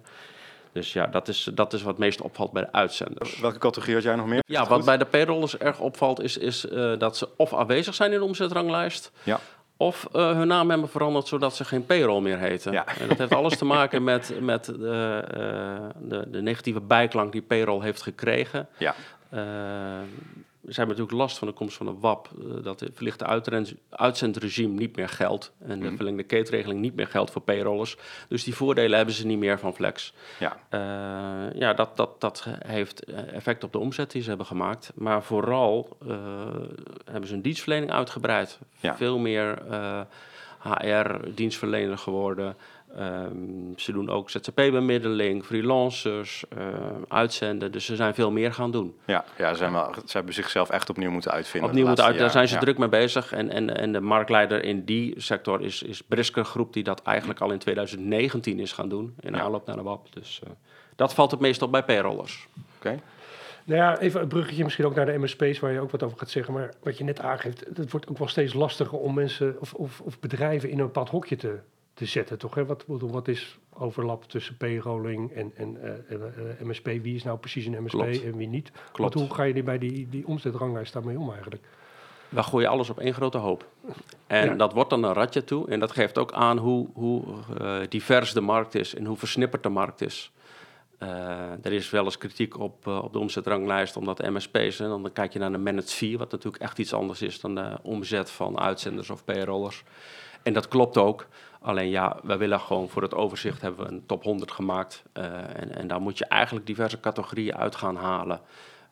Dus 0.76 0.94
ja, 0.94 1.08
dat 1.08 1.28
is, 1.28 1.50
dat 1.54 1.74
is 1.74 1.82
wat 1.82 1.92
het 1.92 2.00
meest 2.00 2.22
opvalt 2.22 2.52
bij 2.52 2.62
de 2.62 2.72
uitzenders. 2.72 3.40
Welke 3.40 3.58
categorie 3.58 3.96
had 3.96 4.04
jij 4.04 4.16
nog 4.16 4.26
meer? 4.26 4.44
Ja, 4.46 4.68
wat 4.68 4.86
bij 4.86 4.98
de 4.98 5.06
payrollers 5.06 5.58
erg 5.58 5.80
opvalt 5.80 6.22
is, 6.22 6.38
is 6.38 6.68
eh, 6.68 6.98
dat 6.98 7.18
ze 7.18 7.30
of 7.38 7.54
aanwezig 7.54 7.96
zijn 7.96 8.12
in 8.12 8.18
de 8.18 8.26
omzetranglijst... 8.26 9.12
Ja. 9.24 9.40
of 9.78 10.08
eh, 10.12 10.32
hun 10.32 10.48
naam 10.48 10.70
hebben 10.70 10.90
veranderd 10.90 11.28
zodat 11.28 11.56
ze 11.56 11.66
geen 11.66 11.86
payroll 11.86 12.22
meer 12.22 12.38
heten. 12.38 12.72
Ja. 12.72 12.86
En 13.00 13.08
dat 13.08 13.18
heeft 13.18 13.34
alles 13.34 13.58
te 13.58 13.66
maken 13.66 14.04
met, 14.14 14.34
met 14.42 14.66
de, 14.66 15.24
eh, 15.28 16.02
de, 16.10 16.30
de 16.30 16.42
negatieve 16.42 16.82
bijklank 16.82 17.32
die 17.32 17.42
payroll 17.42 17.82
heeft 17.82 18.02
gekregen. 18.02 18.68
Ja. 18.78 18.96
Ze 20.68 20.74
hebben 20.76 20.96
natuurlijk 20.98 21.22
last 21.24 21.38
van 21.38 21.48
de 21.48 21.54
komst 21.54 21.78
van 21.78 21.86
de 21.86 21.94
WAP, 22.00 22.30
eh, 22.40 22.64
dat 22.64 22.80
het 22.80 22.92
verlichte 22.94 23.26
uitzendregime 23.90 24.74
niet 24.74 24.96
meer 24.96 25.10
geldt 25.10 25.54
en 25.60 25.80
de 25.80 25.86
Mhm. 25.86 25.96
verlengde 25.96 26.24
keetregeling 26.24 26.80
niet 26.80 26.96
meer 26.96 27.08
geldt 27.08 27.32
voor 27.32 27.42
payrollers. 27.42 27.98
Dus 28.28 28.44
die 28.44 28.56
voordelen 28.56 28.98
hebben 28.98 29.16
ze 29.16 29.26
niet 29.26 29.38
meer 29.38 29.60
van 29.60 29.74
Flex. 29.74 30.14
Ja. 30.40 30.58
Eh, 30.70 31.60
ja, 31.60 31.74
dat, 31.74 31.98
dat, 31.98 32.22
dat 32.22 32.48
heeft 32.66 33.04
eh, 33.04 33.34
effect 33.34 33.64
op 33.64 33.72
de 33.72 33.80
omzet 33.80 34.12
die 34.12 34.22
ze 34.22 34.28
hebben 34.28 34.46
gemaakt. 34.48 34.92
Maar 34.96 35.24
vooral 35.24 35.98
hebben 37.06 37.28
ze 37.28 37.34
een 37.34 37.42
dienstverlening 37.42 37.92
uitgebreid. 37.92 38.60
Ja. 38.80 38.96
Veel 38.96 39.18
meer 39.18 39.62
HR-dienstverlener 40.60 41.98
geworden. 41.98 42.56
Ehm, 42.98 43.36
ze 43.76 43.92
doen 43.92 44.10
ook 44.10 44.30
ZZP-bemiddeling, 44.30 45.46
freelancers, 45.46 46.44
eh, 46.58 46.68
uitzenden. 47.08 47.72
Dus 47.72 47.86
ze 47.86 47.96
zijn 47.96 48.14
veel 48.14 48.32
meer 48.32 48.54
gaan 48.54 48.72
doen. 48.72 48.96
Ja, 49.06 49.26
ja 49.38 49.50
ze, 49.52 49.58
zijn 49.58 49.72
wel, 49.72 49.94
ze 50.06 50.18
hebben 50.18 50.34
zichzelf 50.34 50.70
echt 50.70 50.90
opnieuw 50.90 51.12
moeten 51.12 51.32
uitvinden. 51.32 51.70
Opnieuw 51.70 51.86
moeten 51.88 52.06
uit, 52.06 52.18
daar 52.18 52.32
zijn 52.32 52.48
ze 52.48 52.58
druk 52.58 52.78
mee 52.78 52.90
bezig. 52.90 53.32
En, 53.32 53.50
en, 53.50 53.78
en 53.78 53.92
de 53.92 54.00
marktleider 54.00 54.64
in 54.64 54.86
die 54.86 55.14
sector 55.18 55.62
is, 55.62 55.84
is 55.84 56.02
Brisker 56.02 56.46
Groep, 56.46 56.74
die 56.74 56.84
dat 56.84 57.02
eigenlijk 57.02 57.40
al 57.40 57.52
in 57.52 57.60
2019 57.60 58.60
is 58.60 58.72
gaan 58.72 58.90
doen. 58.90 59.16
In 59.20 59.34
Ja. 59.34 59.40
aanloop 59.42 59.66
naar 59.66 59.76
de 59.76 59.84
WAP. 59.84 60.14
Dus 60.14 60.42
eh, 60.44 60.50
dat 60.96 61.14
valt 61.14 61.32
het 61.32 61.40
meest 61.40 61.62
op 61.62 61.72
bij 61.72 61.84
payrollers. 61.84 62.48
Oké. 62.78 63.00
Nou 63.64 63.80
ja, 63.80 64.00
even 64.00 64.22
een 64.22 64.28
bruggetje 64.28 64.64
misschien 64.64 64.86
ook 64.86 64.96
naar 64.96 65.06
de 65.06 65.18
MSP's, 65.18 65.60
waar 65.60 65.72
je 65.72 65.80
ook 65.80 65.92
wat 65.92 66.04
over 66.04 66.18
gaat 66.18 66.30
zeggen. 66.30 66.54
Maar 66.54 66.74
wat 66.84 66.98
je 66.98 67.04
net 67.04 67.20
aangeeft, 67.20 67.66
het 67.74 67.92
wordt 67.92 68.10
ook 68.10 68.18
wel 68.18 68.28
steeds 68.28 68.54
lastiger 68.54 68.98
om 68.98 69.14
mensen 69.14 69.56
of, 69.60 69.74
of, 69.74 70.02
of 70.02 70.20
bedrijven 70.20 70.70
in 70.70 70.80
een 70.80 70.86
bepaald 70.86 71.10
hokje 71.10 71.36
te, 71.36 71.60
te 71.96 72.06
zetten, 72.06 72.38
toch? 72.38 72.56
Hè? 72.56 72.66
Wat, 72.66 72.84
wat- 72.88 73.28
is 73.28 73.58
overlap 73.74 74.24
tussen 74.24 74.58
payrolling 74.58 75.32
en, 75.32 75.52
en 75.56 75.82
eh, 75.82 76.16
eh, 76.16 76.60
MSP? 76.62 76.86
Wie 76.86 77.16
is 77.16 77.24
nou 77.24 77.38
precies 77.38 77.66
een 77.66 77.84
MSP 77.84 77.90
Klopt. 77.98 78.24
en 78.24 78.38
wie 78.38 78.48
niet? 78.48 78.72
Klopt. 78.92 79.14
Want 79.14 79.14
hoe 79.14 79.38
ga 79.38 79.44
je 79.44 79.54
die 79.54 79.64
bij 79.64 79.78
die, 79.78 80.10
die 80.10 80.28
omzetranglijst 80.28 80.94
daarmee 80.94 81.20
om 81.20 81.32
eigenlijk? 81.32 81.64
We 82.30 82.44
gooien 82.44 82.70
alles 82.70 82.90
op 82.90 83.00
één 83.00 83.14
grote 83.14 83.38
hoop. 83.38 83.68
En 84.28 84.46
Ja. 84.46 84.54
dat 84.56 84.74
wordt 84.74 84.90
dan 84.90 85.04
een 85.04 85.14
ratje 85.14 85.44
toe. 85.44 85.68
En 85.70 85.80
dat 85.80 85.92
geeft 85.92 86.18
ook 86.18 86.32
aan 86.34 86.58
hoe, 86.58 86.88
hoe 86.94 87.24
eh, 87.60 87.78
divers 87.90 88.34
de 88.34 88.42
markt 88.42 88.76
is 88.76 88.96
en 88.96 89.06
hoe 89.06 89.18
versnipperd 89.18 89.64
de 89.64 89.70
markt 89.70 90.02
is. 90.02 90.32
Er 91.62 91.74
is 91.74 91.90
wel 91.90 92.04
eens 92.04 92.18
kritiek 92.18 92.60
op, 92.60 92.88
op 92.88 93.14
de 93.14 93.20
omzetranglijst, 93.20 93.98
omdat 93.98 94.18
de 94.18 94.30
MSP's, 94.32 94.80
en 94.80 94.90
dan 94.90 95.10
kijk 95.14 95.34
je 95.34 95.40
naar 95.40 95.52
de 95.52 95.58
managed 95.58 95.92
fee, 95.94 96.18
wat 96.18 96.32
natuurlijk 96.32 96.64
echt 96.64 96.80
iets 96.80 96.94
anders 96.94 97.22
is 97.22 97.40
dan 97.40 97.56
de 97.56 97.78
omzet 97.82 98.32
van 98.32 98.60
uitzenders 98.60 99.10
of 99.10 99.26
payrollers. 99.26 99.84
En 100.44 100.54
dat 100.54 100.68
klopt 100.68 100.98
ook. 100.98 101.28
Alleen 101.66 101.90
ja, 101.90 102.18
we 102.24 102.38
willen 102.38 102.60
gewoon 102.60 102.90
voor 102.90 103.02
het 103.02 103.14
overzicht 103.14 103.62
hebben 103.62 103.86
we 103.86 103.92
een 103.92 104.04
top 104.06 104.24
100 104.24 104.52
gemaakt. 104.52 105.04
Eh, 105.14 105.24
en, 105.34 105.76
en 105.76 105.88
daar 105.88 106.02
moet 106.02 106.18
je 106.18 106.26
eigenlijk 106.26 106.66
diverse 106.66 107.00
categorieën 107.00 107.56
uit 107.56 107.76
gaan 107.76 107.96
halen. 107.96 108.40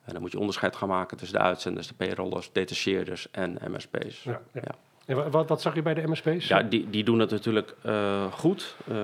En 0.04 0.12
dan 0.12 0.20
moet 0.22 0.32
je 0.32 0.38
onderscheid 0.38 0.76
gaan 0.76 0.88
maken 0.88 1.16
tussen 1.16 1.38
de 1.38 1.44
uitzenders, 1.44 1.86
de 1.88 1.94
payrollers, 1.94 2.50
detacheerders 2.52 3.30
en 3.30 3.58
MSP's. 3.70 4.22
Ja, 4.22 4.40
ja. 4.52 4.60
Ja. 4.64 4.74
En 5.06 5.16
wa- 5.16 5.30
wat, 5.30 5.48
wat 5.48 5.60
zag 5.62 5.74
je 5.74 5.82
bij 5.82 5.94
de 5.94 6.08
MSP's? 6.08 6.48
Ja, 6.48 6.62
die, 6.62 6.90
die 6.90 7.04
doen 7.04 7.18
het 7.18 7.30
natuurlijk 7.30 7.74
eh, 7.82 8.32
goed. 8.32 8.76
Eh 8.88 8.94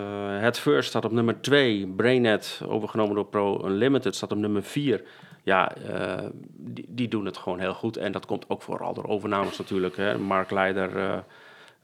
het 0.41 0.59
First 0.59 0.89
staat 0.89 1.05
op 1.05 1.13
nummer 1.13 1.41
2. 1.41 1.87
Brainet, 1.97 2.61
overgenomen 2.69 3.15
door 3.15 3.27
Pro 3.27 3.65
Unlimited, 3.67 4.15
staat 4.17 4.33
op 4.33 4.39
nummer 4.39 4.63
4. 4.63 5.03
Ja, 5.43 5.73
die, 6.57 6.85
die 6.89 7.09
doen 7.09 7.25
het 7.25 7.37
gewoon 7.37 7.59
heel 7.59 7.75
goed. 7.75 7.97
En 7.97 8.13
dat 8.13 8.27
komt 8.27 8.45
ook 8.49 8.63
vooral 8.63 8.95
door 8.95 9.07
overnames 9.09 9.59
natuurlijk. 9.59 9.97
Hè. 9.97 10.19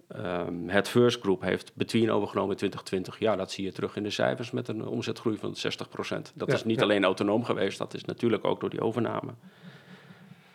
Ehm, 0.09 0.69
het 0.69 0.89
First 0.89 1.21
Group 1.21 1.41
heeft 1.43 1.73
Between 1.75 2.11
overgenomen 2.11 2.51
in 2.51 2.57
2020. 2.57 3.19
Ja, 3.19 3.37
dat 3.37 3.51
zie 3.51 3.65
je 3.65 3.73
terug 3.73 3.97
in 3.97 4.03
de 4.03 4.11
cijfers 4.11 4.51
met 4.51 4.69
een 4.69 4.87
omzetgroei 4.87 5.37
van 5.37 5.55
60%. 5.57 6.33
Dat 6.35 6.49
Ja, 6.49 6.55
is 6.55 6.65
niet 6.65 6.77
ja. 6.77 6.83
alleen 6.83 7.05
autonoom 7.05 7.45
geweest, 7.45 7.79
dat 7.79 7.95
is 7.95 8.05
natuurlijk 8.05 8.45
ook 8.45 8.61
door 8.61 8.71
die 8.71 8.81
overname. 8.81 9.35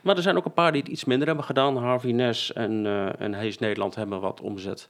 Maar 0.02 0.16
er 0.16 0.22
zijn 0.22 0.38
ook 0.38 0.46
een 0.46 0.54
paar 0.54 0.72
die 0.72 0.82
het 0.82 0.92
iets 0.92 1.06
minder 1.06 1.28
hebben 1.28 1.46
gedaan. 1.46 1.78
Harvey 1.78 2.12
Nes 2.12 2.54
en, 2.54 2.86
eh 2.86 3.22
en 3.22 3.34
Hees 3.34 3.58
Nederland 3.58 3.96
hebben 3.96 4.20
wat 4.22 4.42
omzet 4.42 4.90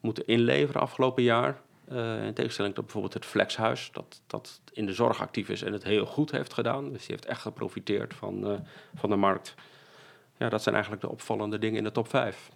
moeten 0.00 0.26
inleveren 0.26 0.80
afgelopen 0.80 1.22
jaar. 1.22 1.60
Eh, 1.88 2.24
in 2.26 2.34
tegenstelling 2.34 2.74
tot 2.74 2.84
bijvoorbeeld 2.84 3.14
het 3.14 3.24
Flexhuis, 3.24 3.90
dat, 3.92 4.22
dat 4.26 4.60
in 4.72 4.86
de 4.86 4.92
zorg 4.92 5.20
actief 5.20 5.48
is 5.48 5.62
en 5.62 5.72
het 5.72 5.84
heel 5.84 6.06
goed 6.06 6.30
heeft 6.30 6.52
gedaan. 6.52 6.92
Dus 6.92 7.00
die 7.00 7.10
heeft 7.10 7.26
echt 7.26 7.40
geprofiteerd 7.40 8.14
van, 8.14 8.46
eh, 8.46 8.52
van 8.94 9.10
de 9.10 9.16
markt. 9.16 9.54
Ja, 10.38 10.48
dat 10.48 10.62
zijn 10.62 10.74
eigenlijk 10.74 11.04
de 11.04 11.10
opvallende 11.10 11.58
dingen 11.58 11.78
in 11.78 11.84
de 11.84 11.92
top 11.92 12.08
5. 12.08 12.50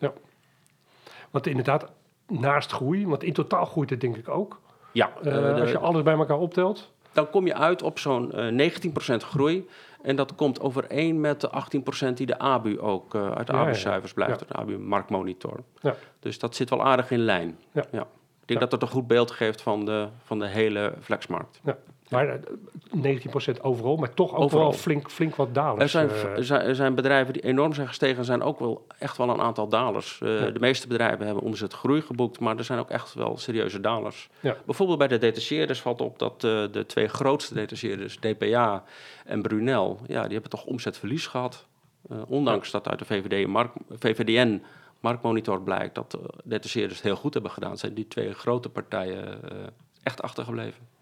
Want 1.36 1.48
inderdaad, 1.48 1.86
naast 2.26 2.72
groei, 2.72 3.06
want 3.06 3.22
in 3.22 3.32
totaal 3.32 3.64
groeit 3.64 3.90
het 3.90 4.00
denk 4.00 4.16
ik 4.16 4.28
ook. 4.28 4.60
Ja, 4.92 5.10
Eh, 5.22 5.36
eh, 5.50 5.54
de- 5.54 5.60
als 5.60 5.70
je 5.70 5.78
alles 5.78 6.02
bij 6.02 6.14
elkaar 6.14 6.38
optelt. 6.38 6.92
dan 7.12 7.30
kom 7.30 7.46
je 7.46 7.54
uit 7.54 7.82
op 7.82 7.98
zo'n 7.98 8.32
eh 8.32 8.48
19% 8.52 9.22
groei. 9.22 9.68
En 10.02 10.16
dat 10.16 10.34
komt 10.34 10.60
overeen 10.60 11.20
met 11.20 11.40
de 11.40 11.50
18% 11.50 12.16
die 12.16 12.26
de 12.26 12.38
ABU 12.38 12.78
ook 12.80 13.14
eh, 13.14 13.30
uit 13.30 13.46
de 13.46 13.52
Ja, 13.52 13.58
ja, 13.58 13.64
ja. 13.64 13.70
ABU-cijfers 13.70 14.12
blijft, 14.12 14.40
Ja. 14.40 14.46
de 14.48 14.54
ABU-marktmonitor. 14.54 15.60
Ja. 15.80 15.94
Dus 16.20 16.38
dat 16.38 16.54
zit 16.54 16.70
wel 16.70 16.84
aardig 16.84 17.10
in 17.10 17.18
lijn. 17.18 17.58
Ja. 17.72 17.82
Ik 17.82 17.92
denk 17.92 18.06
Ja. 18.46 18.58
dat 18.58 18.72
het 18.72 18.82
een 18.82 18.88
goed 18.88 19.06
beeld 19.06 19.30
geeft 19.30 19.62
van 19.62 19.84
de, 19.84 20.08
van 20.24 20.38
de 20.38 20.46
hele 20.46 20.92
flexmarkt. 21.00 21.60
Maar 22.08 22.28
eh, 22.28 23.56
19% 23.56 23.60
overal, 23.60 23.96
maar 23.96 24.14
toch 24.14 24.34
ook 24.34 24.38
Overal. 24.42 24.62
wel 24.62 24.72
flink, 24.72 25.10
flink 25.10 25.34
wat 25.36 25.54
dalers. 25.54 25.82
Er 25.82 25.88
zijn, 25.88 26.08
eh. 26.08 26.36
er, 26.36 26.44
zijn, 26.44 26.60
er 26.60 26.74
zijn 26.74 26.94
bedrijven 26.94 27.32
die 27.32 27.42
enorm 27.42 27.72
zijn 27.72 27.88
gestegen. 27.88 28.18
Er 28.18 28.24
zijn 28.24 28.42
ook 28.42 28.58
wel 28.58 28.86
echt 28.98 29.16
wel 29.16 29.28
een 29.28 29.40
aantal 29.40 29.68
dalers. 29.68 30.20
Eh, 30.22 30.40
Ja. 30.40 30.50
De 30.50 30.60
meeste 30.60 30.86
bedrijven 30.88 31.26
hebben 31.26 31.44
omzetgroei 31.44 32.00
geboekt, 32.00 32.40
maar 32.40 32.56
er 32.56 32.64
zijn 32.64 32.78
ook 32.78 32.90
echt 32.90 33.14
wel 33.14 33.36
serieuze 33.36 33.80
dalers. 33.80 34.28
Ja. 34.40 34.56
Bijvoorbeeld 34.66 34.98
bij 34.98 35.08
de 35.08 35.18
detacheerders 35.18 35.80
valt 35.80 36.00
op 36.00 36.18
dat 36.18 36.32
eh, 36.44 36.64
de 36.72 36.84
twee 36.86 37.08
grootste 37.08 37.54
detacheerders, 37.54 38.16
DPA 38.20 38.84
en 39.24 39.42
Brunel, 39.42 39.98
ja, 40.06 40.22
die 40.22 40.32
hebben 40.32 40.50
toch 40.50 40.64
omzetverlies 40.64 41.26
gehad. 41.26 41.66
Eh, 42.10 42.16
ondanks 42.28 42.70
dat 42.70 42.88
uit 42.88 42.98
de 42.98 43.04
VVD 43.04 43.46
mark, 43.46 43.72
VVDN 43.90 44.62
marktmonitor 45.00 45.62
blijkt 45.62 45.94
dat 45.94 46.10
de 46.10 46.20
detacheerders 46.44 46.94
het 46.94 47.04
heel 47.04 47.16
goed 47.16 47.34
hebben 47.34 47.50
gedaan, 47.52 47.78
zijn 47.78 47.94
die 47.94 48.08
twee 48.08 48.32
grote 48.32 48.68
partijen 48.68 49.50
eh, 49.50 49.56
echt 50.02 50.22
achtergebleven. 50.22 50.94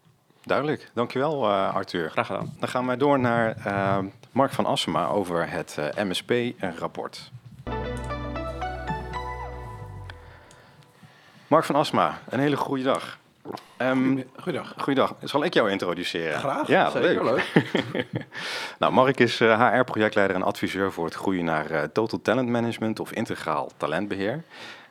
Duidelijk. 0.45 0.89
Dankjewel 0.93 1.43
uh, 1.43 1.75
Arthur. 1.75 2.11
Graag 2.11 2.27
gedaan. 2.27 2.53
Dan 2.59 2.69
gaan 2.69 2.85
wij 2.85 2.97
door 2.97 3.19
naar 3.19 3.55
uh, 3.67 3.97
Mark 4.31 4.51
van 4.51 4.65
Assema 4.65 5.07
over 5.07 5.49
het 5.49 5.77
uh, 5.79 6.03
MSP-rapport. 6.03 7.31
Mark 11.47 11.63
van 11.63 11.75
Asma, 11.75 12.19
een 12.29 12.39
hele 12.39 12.57
goede 12.57 12.83
dag. 12.83 13.17
Um, 13.77 14.23
Goeiedag. 14.39 14.73
Goeiedag. 14.77 15.15
Zal 15.23 15.43
ik 15.43 15.53
jou 15.53 15.71
introduceren? 15.71 16.39
Graag. 16.39 16.67
Ja, 16.67 16.89
Zeker, 16.89 17.23
leuk. 17.23 17.51
leuk. 17.93 18.05
nou, 18.79 18.93
Mark 18.93 19.19
is 19.19 19.39
HR-projectleider 19.39 20.35
en 20.35 20.43
adviseur 20.43 20.91
voor 20.91 21.05
het 21.05 21.13
groeien 21.13 21.45
naar 21.45 21.71
uh, 21.71 21.81
Total 21.81 22.21
Talent 22.21 22.49
Management 22.49 22.99
of 22.99 23.11
integraal 23.11 23.69
talentbeheer. 23.77 24.43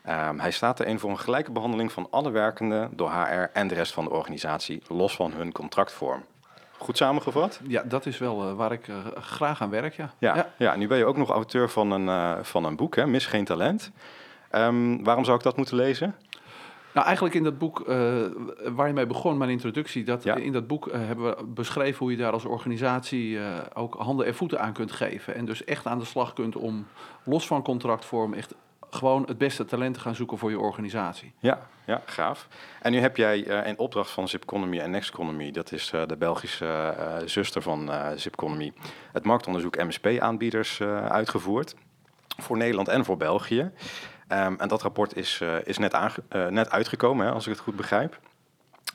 Um, 0.09 0.41
hij 0.41 0.51
staat 0.51 0.81
er 0.81 0.89
een 0.89 0.99
voor 0.99 1.11
een 1.11 1.19
gelijke 1.19 1.53
behandeling 1.53 1.93
van 1.93 2.07
alle 2.11 2.31
werkenden 2.31 2.91
door 2.97 3.11
HR 3.11 3.51
en 3.53 3.69
de 3.69 3.75
rest 3.75 3.93
van 3.93 4.05
de 4.05 4.11
organisatie, 4.11 4.83
los 4.89 5.17
van 5.17 5.33
hun 5.33 5.53
contractvorm. 5.53 6.25
Goed 6.79 6.97
samengevat? 6.97 7.61
Ja, 7.67 7.83
dat 7.83 8.07
is 8.07 8.19
wel 8.19 8.49
uh, 8.49 8.55
waar 8.55 8.73
ik 8.73 8.87
graag 9.15 9.63
aan 9.63 9.71
werk, 9.71 9.95
ja. 9.95 10.11
Ja, 10.19 10.37
ja. 10.37 10.49
ja. 10.57 10.77
nu 10.77 10.87
ben 10.87 10.99
je 10.99 11.05
ook 11.05 11.17
nog 11.17 11.31
auteur 11.31 11.71
van 11.71 11.91
een, 11.91 12.45
van 12.45 12.65
een 12.65 12.77
boek, 12.77 12.97
hè, 12.97 13.07
Mis 13.07 13.27
Geen 13.27 13.45
Talent. 13.45 13.91
Um, 14.53 15.05
waarom 15.05 15.25
zou 15.25 15.37
ik 15.37 15.43
dat 15.43 15.57
moeten 15.57 15.77
lezen? 15.77 16.15
Nou, 16.95 17.07
eigenlijk 17.07 17.35
in 17.37 17.43
dat 17.43 17.59
boek 17.59 17.81
uh, 17.81 17.87
waar 18.75 18.87
je 18.87 18.93
mee 18.93 19.07
begon, 19.07 19.37
mijn 19.39 19.51
introductie, 19.51 20.05
dat, 20.05 20.23
ja. 20.23 20.35
in 20.35 20.53
dat 20.53 20.67
boek 20.67 20.87
uh, 20.87 20.95
hebben 20.95 21.37
we 21.37 21.45
beschreven 21.45 21.99
hoe 21.99 22.11
je 22.11 22.17
daar 22.17 22.33
als 22.33 22.45
organisatie 22.45 23.31
uh, 23.31 23.47
ook 23.73 23.95
handen 23.95 24.27
en 24.27 24.35
voeten 24.35 24.61
aan 24.61 24.73
kunt 24.73 24.93
geven. 24.93 25.35
En 25.35 25.45
dus 25.45 25.65
echt 25.65 25.87
aan 25.87 25.99
de 25.99 26.05
slag 26.05 26.33
kunt 26.33 26.57
om 26.57 26.87
los 27.25 27.47
van 27.47 27.63
contractvorm 27.63 28.35
echt 28.35 28.55
gewoon 28.95 29.23
het 29.27 29.39
beste 29.39 29.65
talent 29.65 29.99
gaan 29.99 30.15
zoeken 30.15 30.39
voor 30.39 30.51
je 30.51 30.59
organisatie. 30.59 31.33
Ja, 31.39 31.67
ja 31.87 32.03
gaaf. 32.05 32.49
En 32.81 32.93
nu 32.93 32.99
heb 32.99 33.17
jij 33.17 33.39
in 33.39 33.79
opdracht 33.79 34.11
van 34.11 34.29
Zipconomy 34.29 34.79
en 34.79 34.91
Nextconomy, 34.91 35.51
dat 35.51 35.73
is 35.73 35.91
de 35.91 36.17
Belgische 36.19 36.95
zuster 37.25 37.63
van 37.63 37.91
Zipconomy, 38.17 38.73
het 39.13 39.25
marktonderzoek 39.25 39.77
MSP-aanbieders 39.77 40.81
uitgevoerd. 41.09 41.75
Voor 42.37 42.57
Nederland 42.57 42.89
en 42.89 43.05
voor 43.05 43.17
België. 43.17 43.71
Um, 44.29 44.61
en 44.61 44.69
dat 44.69 44.83
rapport 44.83 45.17
is, 45.17 45.43
is 45.65 45.79
net, 45.79 45.97
net 46.51 46.71
uitgekomen, 46.71 47.27
hè, 47.27 47.33
als 47.33 47.47
ik 47.47 47.53
het 47.53 47.61
goed 47.61 47.77
begrijp. 47.77 48.21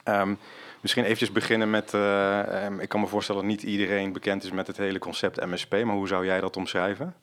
Um, 0.06 0.38
misschien 0.82 1.04
eventjes 1.04 1.32
beginnen 1.32 1.70
met, 1.70 1.94
um, 1.94 2.80
ik 2.80 2.90
kan 2.90 3.00
me 3.00 3.08
voorstellen 3.08 3.42
dat 3.42 3.50
niet 3.50 3.64
iedereen 3.64 4.14
bekend 4.14 4.44
is 4.44 4.52
met 4.52 4.68
het 4.68 4.78
hele 4.78 5.00
concept 5.00 5.46
MSP, 5.46 5.72
maar 5.72 5.96
hoe 5.96 6.08
zou 6.08 6.26
jij 6.26 6.40
dat 6.40 6.58
omschrijven? 6.58 7.16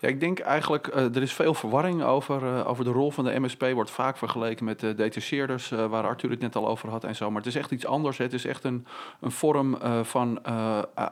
Ja, 0.00 0.08
ik 0.08 0.20
denk 0.20 0.38
eigenlijk, 0.38 0.86
uh, 0.86 1.16
er 1.16 1.22
is 1.22 1.32
veel 1.32 1.54
verwarring 1.54 2.02
over, 2.02 2.42
uh, 2.42 2.68
over 2.68 2.84
de 2.84 2.90
rol 2.90 3.10
van 3.10 3.24
de 3.24 3.40
MSP. 3.40 3.70
Wordt 3.72 3.90
vaak 3.90 4.16
vergeleken 4.16 4.64
met 4.64 4.80
de 4.80 4.94
detacheerders, 4.94 5.70
uh, 5.70 5.86
waar 5.86 6.04
Arthur 6.04 6.30
het 6.30 6.40
net 6.40 6.56
al 6.56 6.68
over 6.68 6.88
had 6.88 7.04
en 7.04 7.16
zo. 7.16 7.28
Maar 7.28 7.42
het 7.42 7.46
is 7.46 7.54
echt 7.54 7.70
iets 7.70 7.86
anders. 7.86 8.18
Het 8.18 8.32
is 8.32 8.44
echt 8.44 8.64
een, 8.64 8.86
een 9.20 9.30
vorm 9.30 9.78
van 10.02 10.40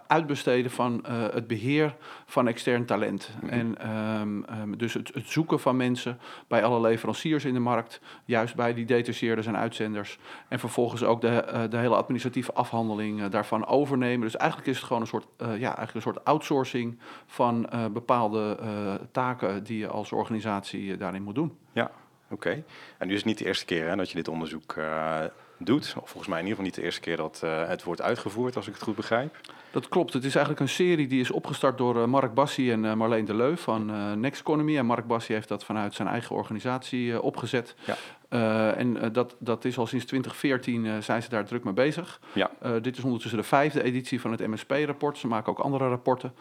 uitbesteden 0.06 0.70
van 0.70 1.04
het 1.08 1.46
beheer 1.46 1.96
van 2.26 2.48
extern 2.48 2.84
talent. 2.84 3.30
Mm 3.40 3.48
-hmm. 3.48 3.58
En 3.58 3.90
um, 4.20 4.44
um, 4.60 4.78
dus 4.78 4.94
het, 4.94 5.10
het, 5.14 5.28
zoeken 5.28 5.60
van 5.60 5.76
mensen 5.76 6.18
bij 6.48 6.64
alle 6.64 6.80
leveranciers 6.80 7.44
in 7.44 7.54
de 7.54 7.60
markt. 7.60 8.00
Juist 8.24 8.54
bij 8.54 8.74
die 8.74 8.84
detacheerders 8.84 9.46
en 9.46 9.56
uitzenders. 9.56 10.18
En 10.48 10.58
vervolgens 10.58 11.02
ook 11.02 11.20
de, 11.20 11.66
de 11.70 11.76
hele 11.76 11.96
administratieve 11.96 12.52
afhandeling 12.52 13.26
daarvan 13.26 13.66
overnemen. 13.66 14.20
Dus 14.20 14.36
eigenlijk 14.36 14.70
is 14.70 14.76
het 14.76 14.86
gewoon 14.86 15.02
een 15.02 15.08
soort, 15.08 15.26
ja, 15.38 15.46
eigenlijk 15.48 15.94
een 15.94 16.02
soort 16.02 16.24
outsourcing 16.24 16.98
van 17.26 17.68
bepaalde 17.92 18.56
taken 19.12 19.64
die 19.64 19.78
je 19.78 19.88
als 19.88 20.12
organisatie 20.12 20.82
uh, 20.82 20.98
daarin 20.98 21.22
moet 21.22 21.34
doen. 21.34 21.56
Ja, 21.72 21.84
oké. 22.24 22.34
Okay. 22.34 22.64
En 22.98 23.06
nu 23.06 23.12
is 23.12 23.18
het 23.18 23.28
niet 23.28 23.38
de 23.38 23.44
eerste 23.44 23.64
keer 23.64 23.88
hè, 23.88 23.96
dat 23.96 24.08
je 24.08 24.14
dit 24.14 24.28
onderzoek 24.28 24.74
uh, 24.78 25.20
doet. 25.58 25.94
Of 26.00 26.10
volgens 26.10 26.26
mij 26.26 26.38
in 26.40 26.46
ieder 26.46 26.56
geval 26.56 26.64
niet 26.64 26.74
de 26.74 26.82
eerste 26.82 27.00
keer 27.00 27.16
dat 27.16 27.40
het 27.68 27.82
wordt 27.82 28.02
uitgevoerd, 28.02 28.56
als 28.56 28.66
ik 28.66 28.74
het 28.74 28.82
goed 28.82 28.96
begrijp. 28.96 29.40
Dat 29.70 29.88
klopt. 29.88 30.12
Het 30.12 30.24
is 30.24 30.34
eigenlijk 30.34 30.60
een 30.60 30.74
serie 30.74 31.06
die 31.06 31.20
is 31.20 31.30
opgestart 31.30 31.78
door 31.78 32.08
Mark 32.08 32.34
Bassi 32.34 32.72
en 32.72 32.98
Marleen 32.98 33.24
de 33.24 33.34
Leu 33.34 33.56
van 33.56 34.20
Nextconomy. 34.20 34.78
En 34.78 34.86
Mark 34.86 35.06
Bassi 35.06 35.32
heeft 35.32 35.48
dat 35.48 35.64
vanuit 35.64 35.94
zijn 35.94 36.08
eigen 36.08 36.36
organisatie 36.36 37.22
opgezet. 37.22 37.74
Ja. 37.84 37.96
Uh, 38.34 38.78
en 38.78 38.96
uh, 38.96 39.02
dat, 39.12 39.36
dat 39.38 39.64
is 39.64 39.78
al 39.78 39.86
sinds 39.86 40.04
2014 40.04 40.84
uh, 40.84 40.98
zijn 41.00 41.22
ze 41.22 41.28
daar 41.28 41.44
druk 41.44 41.64
mee 41.64 41.72
bezig. 41.72 42.20
Ja. 42.32 42.50
dit 42.82 42.96
is 42.96 43.04
ondertussen 43.04 43.38
de 43.38 43.46
vijfde 43.46 43.82
editie 43.82 44.20
van 44.20 44.30
het 44.30 44.46
MSP-rapport. 44.46 45.18
Ze 45.18 45.26
maken 45.26 45.52
ook 45.52 45.58
andere 45.58 45.88
rapporten. 45.88 46.34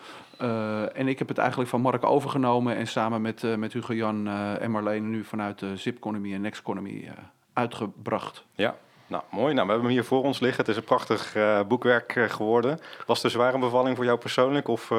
en 0.94 1.08
ik 1.08 1.20
heb 1.20 1.28
het 1.28 1.38
eigenlijk 1.38 1.70
van 1.70 1.82
Mark 1.82 2.06
overgenomen 2.06 2.76
en 2.76 2.88
samen 2.88 3.22
met, 3.22 3.58
met 3.58 3.74
Hugo 3.74 3.94
Jan 3.94 4.28
en 4.60 4.72
Marleen 4.72 5.10
nu 5.10 5.24
vanuit 5.24 5.60
de 5.60 5.78
Zipconomy 5.78 6.34
en 6.34 6.42
Nextconomy 6.42 7.12
uitgebracht. 7.54 8.46
Ja, 8.56 8.76
nou, 9.08 9.24
mooi. 9.30 9.54
Nou, 9.54 9.66
we 9.66 9.72
hebben 9.72 9.90
hem 9.90 10.00
hier 10.00 10.08
voor 10.08 10.24
ons 10.24 10.40
liggen. 10.40 10.60
Het 10.60 10.70
is 10.70 10.78
een 10.78 10.84
prachtig 10.84 11.36
boekwerk 11.68 12.12
geworden. 12.28 12.80
Was 13.06 13.18
het 13.18 13.26
een 13.26 13.40
zware 13.40 13.60
bevalling 13.60 13.96
voor 13.96 14.06
jou 14.06 14.18
persoonlijk? 14.18 14.68
Of, 14.68 14.92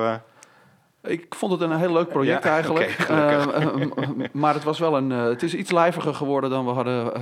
ik 1.05 1.35
vond 1.35 1.53
het 1.53 1.61
een 1.61 1.77
heel 1.77 1.93
leuk 1.93 2.09
project 2.09 2.45
ja, 2.45 2.51
eigenlijk. 2.59 2.97
Okay, 3.01 3.47
uh, 3.63 4.27
maar 4.33 4.55
het 4.55 4.65
was 4.65 4.79
wel 4.79 4.97
een. 4.97 5.11
Uh, 5.11 5.25
het 5.25 5.43
is 5.43 5.55
iets 5.55 5.71
lijviger 5.71 6.15
geworden 6.15 6.51
dan 6.51 6.65
we 6.65 6.71
hadden 6.71 7.13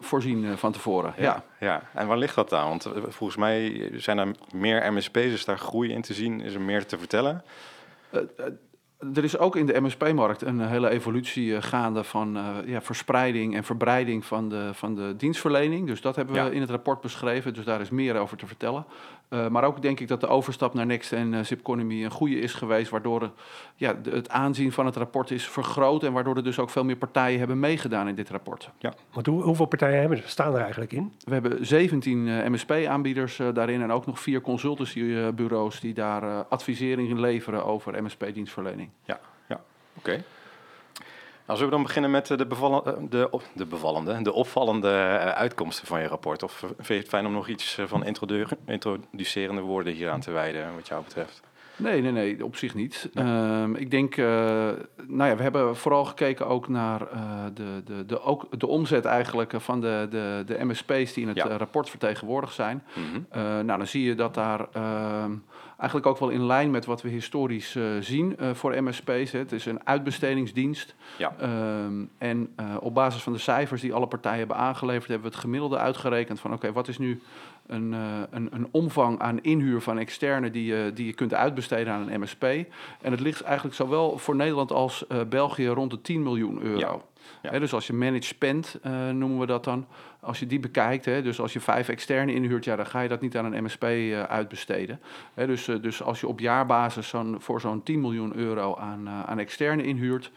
voorzien 0.00 0.58
van 0.58 0.72
tevoren. 0.72 1.14
Ja, 1.16 1.22
ja, 1.22 1.44
ja. 1.66 1.82
En 1.94 2.06
waar 2.06 2.18
ligt 2.18 2.34
dat 2.34 2.52
aan? 2.52 2.68
Want 2.68 2.88
volgens 3.08 3.38
mij 3.38 3.90
zijn 3.94 4.18
er 4.18 4.34
meer 4.52 4.92
MSP's, 4.92 5.16
is 5.16 5.44
daar 5.44 5.58
groei 5.58 5.92
in 5.92 6.02
te 6.02 6.14
zien? 6.14 6.40
Is 6.40 6.54
er 6.54 6.60
meer 6.60 6.86
te 6.86 6.98
vertellen? 6.98 7.44
er 9.14 9.24
is 9.24 9.38
ook 9.38 9.56
in 9.56 9.66
de 9.66 9.80
MSP-markt 9.80 10.42
een 10.42 10.60
hele 10.60 10.88
evolutie 10.88 11.62
gaande 11.62 12.04
van 12.04 12.36
uh, 12.36 12.56
ja, 12.66 12.82
verspreiding 12.82 13.56
en 13.56 13.64
verbreiding 13.64 14.24
van 14.24 14.48
de, 14.48 14.70
van 14.72 14.94
de 14.94 15.14
dienstverlening. 15.16 15.86
Dus 15.86 16.00
dat 16.00 16.16
hebben 16.16 16.34
we 16.34 16.40
ja. 16.40 16.48
in 16.48 16.60
het 16.60 16.70
rapport 16.70 17.00
beschreven, 17.00 17.54
dus 17.54 17.64
daar 17.64 17.80
is 17.80 17.90
meer 17.90 18.16
over 18.16 18.36
te 18.36 18.46
vertellen. 18.46 18.84
Uh, 19.30 19.48
maar 19.48 19.64
ook 19.64 19.82
denk 19.82 20.00
ik 20.00 20.08
dat 20.08 20.20
de 20.20 20.26
overstap 20.26 20.74
naar 20.74 20.86
Next 20.86 21.12
en 21.12 21.32
uh, 21.32 21.40
Zipconomy 21.40 22.04
een 22.04 22.10
goede 22.10 22.38
is 22.38 22.54
geweest, 22.54 22.90
waardoor 22.90 23.22
het, 23.22 23.30
ja, 23.76 23.92
de, 23.92 24.10
het 24.10 24.28
aanzien 24.28 24.72
van 24.72 24.86
het 24.86 24.96
rapport 24.96 25.30
is 25.30 25.48
vergroot 25.48 26.02
en 26.02 26.12
waardoor 26.12 26.36
er 26.36 26.44
dus 26.44 26.58
ook 26.58 26.70
veel 26.70 26.84
meer 26.84 26.96
partijen 26.96 27.38
hebben 27.38 27.60
meegedaan 27.60 28.08
in 28.08 28.14
dit 28.14 28.30
rapport. 28.30 28.70
Ja. 28.78 28.94
Want 29.12 29.26
hoe, 29.26 29.42
hoeveel 29.42 29.66
partijen 29.66 30.00
hebben, 30.00 30.22
staan 30.24 30.54
er 30.54 30.60
eigenlijk 30.60 30.92
in? 30.92 31.12
We 31.24 31.32
hebben 31.32 31.66
17 31.66 32.52
MSP-aanbieders 32.52 33.40
daarin 33.52 33.82
en 33.82 33.92
ook 33.92 34.06
nog 34.06 34.20
vier 34.20 34.40
consultancybureaus 34.40 35.80
die 35.80 35.94
daar 35.94 36.44
advisering 36.44 37.08
in 37.08 37.20
leveren 37.20 37.64
over 37.64 38.02
MSP-dienstverlening. 38.02 38.90
Ja, 39.04 39.20
ja. 39.48 39.60
oké. 39.96 40.10
Okay. 40.10 40.24
Nou, 41.48 41.60
zullen 41.60 41.74
we 41.74 41.78
dan 41.78 41.86
beginnen 41.86 42.10
met 42.10 42.26
de, 42.26 42.46
bevallen, 42.46 43.10
de, 43.10 43.40
de 43.54 43.66
bevallende, 43.66 44.22
de 44.22 44.32
opvallende 44.32 44.88
uitkomsten 45.34 45.86
van 45.86 46.00
je 46.00 46.06
rapport? 46.06 46.42
Of 46.42 46.52
vind 46.58 46.86
je 46.86 46.94
het 46.94 47.08
fijn 47.08 47.26
om 47.26 47.32
nog 47.32 47.48
iets 47.48 47.78
van 47.86 48.04
introducerende 48.66 49.60
woorden 49.60 49.92
hier 49.92 50.10
aan 50.10 50.20
te 50.20 50.30
wijden, 50.30 50.74
wat 50.74 50.88
jou 50.88 51.04
betreft? 51.04 51.42
Nee, 51.76 52.02
nee, 52.02 52.12
nee, 52.12 52.44
op 52.44 52.56
zich 52.56 52.74
niet. 52.74 53.10
Um, 53.14 53.74
ik 53.74 53.90
denk, 53.90 54.16
uh, 54.16 54.26
nou 55.06 55.30
ja, 55.30 55.36
we 55.36 55.42
hebben 55.42 55.76
vooral 55.76 56.04
gekeken 56.04 56.46
ook 56.46 56.68
naar 56.68 57.00
uh, 57.00 57.44
de, 57.54 57.82
de, 57.84 58.06
de, 58.06 58.20
ook 58.20 58.60
de 58.60 58.66
omzet 58.66 59.04
eigenlijk 59.04 59.52
van 59.56 59.80
de, 59.80 60.06
de, 60.10 60.42
de 60.46 60.64
MSP's 60.64 61.12
die 61.12 61.22
in 61.22 61.28
het 61.28 61.36
ja. 61.36 61.56
rapport 61.56 61.90
vertegenwoordigd 61.90 62.54
zijn. 62.54 62.84
Mm 62.94 63.04
-hmm. 63.12 63.26
uh, 63.36 63.42
nou, 63.42 63.78
dan 63.78 63.86
zie 63.86 64.04
je 64.04 64.14
dat 64.14 64.34
daar 64.34 64.68
eigenlijk 65.78 66.08
ook 66.08 66.18
wel 66.18 66.28
in 66.28 66.46
lijn 66.46 66.70
met 66.70 66.84
wat 66.84 67.02
we 67.02 67.08
historisch 67.08 67.76
zien 68.00 68.36
voor 68.52 68.82
MSP's. 68.82 69.32
Hè. 69.32 69.38
Het 69.38 69.52
is 69.52 69.66
een 69.66 69.86
uitbestedingsdienst. 69.86 70.94
Ja. 71.18 71.34
Um, 71.84 72.10
en 72.18 72.54
op 72.80 72.94
basis 72.94 73.22
van 73.22 73.32
de 73.32 73.38
cijfers 73.38 73.80
die 73.80 73.94
alle 73.94 74.06
partijen 74.06 74.38
hebben 74.38 74.56
aangeleverd, 74.56 75.08
hebben 75.08 75.28
we 75.28 75.34
het 75.34 75.44
gemiddelde 75.44 75.78
uitgerekend 75.78 76.40
van 76.40 76.50
oké, 76.50 76.58
okay, 76.60 76.72
wat 76.72 76.88
is 76.88 76.98
nu 76.98 77.20
een, 77.66 77.92
een, 78.30 78.48
een, 78.50 78.68
omvang 78.70 79.20
aan 79.20 79.42
inhuur 79.42 79.80
van 79.80 79.98
externe 79.98 80.50
die 80.50 80.64
je, 80.64 80.90
die 80.94 81.06
je 81.06 81.12
kunt 81.12 81.34
uitbesteden 81.34 81.92
aan 81.92 82.08
een 82.08 82.20
MSP. 82.20 82.42
En 83.00 83.10
het 83.10 83.20
ligt 83.20 83.42
eigenlijk 83.42 83.76
zowel 83.76 84.18
voor 84.18 84.36
Nederland 84.36 84.72
als 84.72 85.04
België 85.28 85.66
rond 85.66 85.90
de 85.90 86.00
10 86.00 86.22
miljoen 86.22 86.62
euro. 86.62 86.78
Ja. 86.78 87.00
Ja. 87.42 87.50
He, 87.50 87.60
dus 87.60 87.72
als 87.72 87.86
je 87.86 87.92
managed 87.92 88.24
spend, 88.24 88.78
uh, 88.86 89.08
noemen 89.10 89.38
we 89.38 89.46
dat 89.46 89.64
dan, 89.64 89.86
als 90.20 90.38
je 90.38 90.46
die 90.46 90.60
bekijkt, 90.60 91.04
hè, 91.04 91.22
dus 91.22 91.40
als 91.40 91.52
je 91.52 91.60
vijf 91.60 91.88
externe 91.88 92.34
inhuurt, 92.34 92.64
ja, 92.64 92.76
dan 92.76 92.86
ga 92.86 93.00
je 93.00 93.08
dat 93.08 93.20
niet 93.20 93.36
aan 93.36 93.52
een 93.52 93.64
MSP 93.64 93.82
uh, 93.82 94.22
uitbesteden. 94.22 95.00
He, 95.34 95.46
dus, 95.46 95.68
uh, 95.68 95.82
dus 95.82 96.02
als 96.02 96.20
je 96.20 96.28
op 96.28 96.40
jaarbasis 96.40 97.08
zo'n, 97.08 97.36
voor 97.38 97.60
zo'n 97.60 97.82
10 97.82 98.00
miljoen 98.00 98.36
euro 98.36 98.76
aan, 98.76 99.08
aan 99.08 99.38
externe 99.38 99.82
inhuurt, 99.82 100.30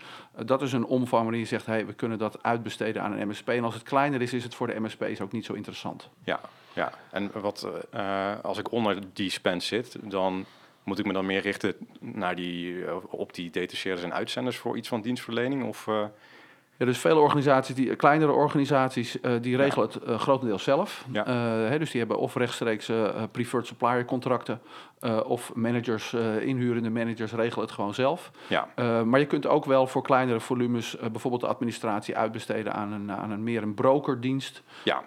dat 0.46 0.62
is 0.62 0.74
een 0.74 0.86
omvang 0.86 1.22
waarin 1.22 1.40
je 1.40 1.48
zegt, 1.48 1.66
hey, 1.66 1.86
we 1.86 1.94
kunnen 1.94 2.18
dat 2.18 2.44
uitbesteden 2.44 3.02
aan 3.02 3.12
een 3.12 3.28
MSP. 3.28 3.50
En 3.50 3.64
als 3.64 3.74
het 3.74 3.84
kleiner 3.84 4.22
is, 4.22 4.34
is 4.34 4.44
het 4.44 4.56
voor 4.56 4.68
de 4.68 4.80
MSP's 4.80 5.20
ook 5.22 5.32
niet 5.32 5.46
zo 5.46 5.54
interessant. 5.54 6.10
Ja, 6.24 6.40
ja. 6.74 6.94
en 7.12 7.32
wat, 7.34 7.68
als 8.42 8.58
ik 8.58 8.72
onder 8.72 8.98
die 9.14 9.30
spend 9.30 9.64
zit, 9.64 9.98
dan 10.02 10.46
moet 10.84 11.00
ik 11.00 11.06
me 11.06 11.14
dan 11.14 11.26
meer 11.26 11.42
richten 11.42 11.76
naar 12.00 12.36
die, 12.36 12.76
op 13.10 13.34
die 13.34 13.50
detacheerders 13.50 14.04
en 14.04 14.14
uitzenders 14.14 14.58
voor 14.58 14.78
iets 14.78 14.88
van 14.88 15.02
dienstverlening? 15.02 15.64
Of... 15.64 15.88
Ja, 16.82 16.88
dus 16.88 17.00
vele 17.00 17.20
organisaties, 17.20 17.76
die, 17.76 17.96
kleinere 17.96 18.32
organisaties, 18.32 19.18
uh, 19.22 19.32
die 19.42 19.58
regelen 19.58 19.88
het 19.88 20.08
uh, 20.08 20.20
grotendeels 20.20 20.64
zelf. 20.64 21.06
Ja. 21.12 21.26
Hè, 21.70 21.80
dus 21.80 21.92
die 21.92 22.00
hebben 22.00 22.18
of 22.18 22.36
rechtstreeks 22.36 22.92
preferred 23.32 23.68
supplier 23.68 24.06
contracten 24.06 24.62
of 25.26 25.56
managers, 25.56 26.14
inhurende 26.40 26.90
managers 26.90 27.32
regelen 27.32 27.66
het 27.66 27.74
gewoon 27.74 27.94
zelf. 27.94 28.32
Ja. 28.48 28.68
maar 29.04 29.20
je 29.20 29.26
kunt 29.26 29.48
ook 29.48 29.66
wel 29.66 29.88
voor 29.88 30.04
kleinere 30.04 30.40
volumes 30.40 30.98
bijvoorbeeld 31.12 31.42
de 31.42 31.48
administratie 31.48 32.18
uitbesteden 32.18 32.74
aan 32.74 32.92
een, 32.92 33.12
aan 33.12 33.32
een 33.32 33.44
meer 33.44 33.64
een 33.64 33.74
brokerdienst. 33.74 34.64
Ja. 34.84 35.04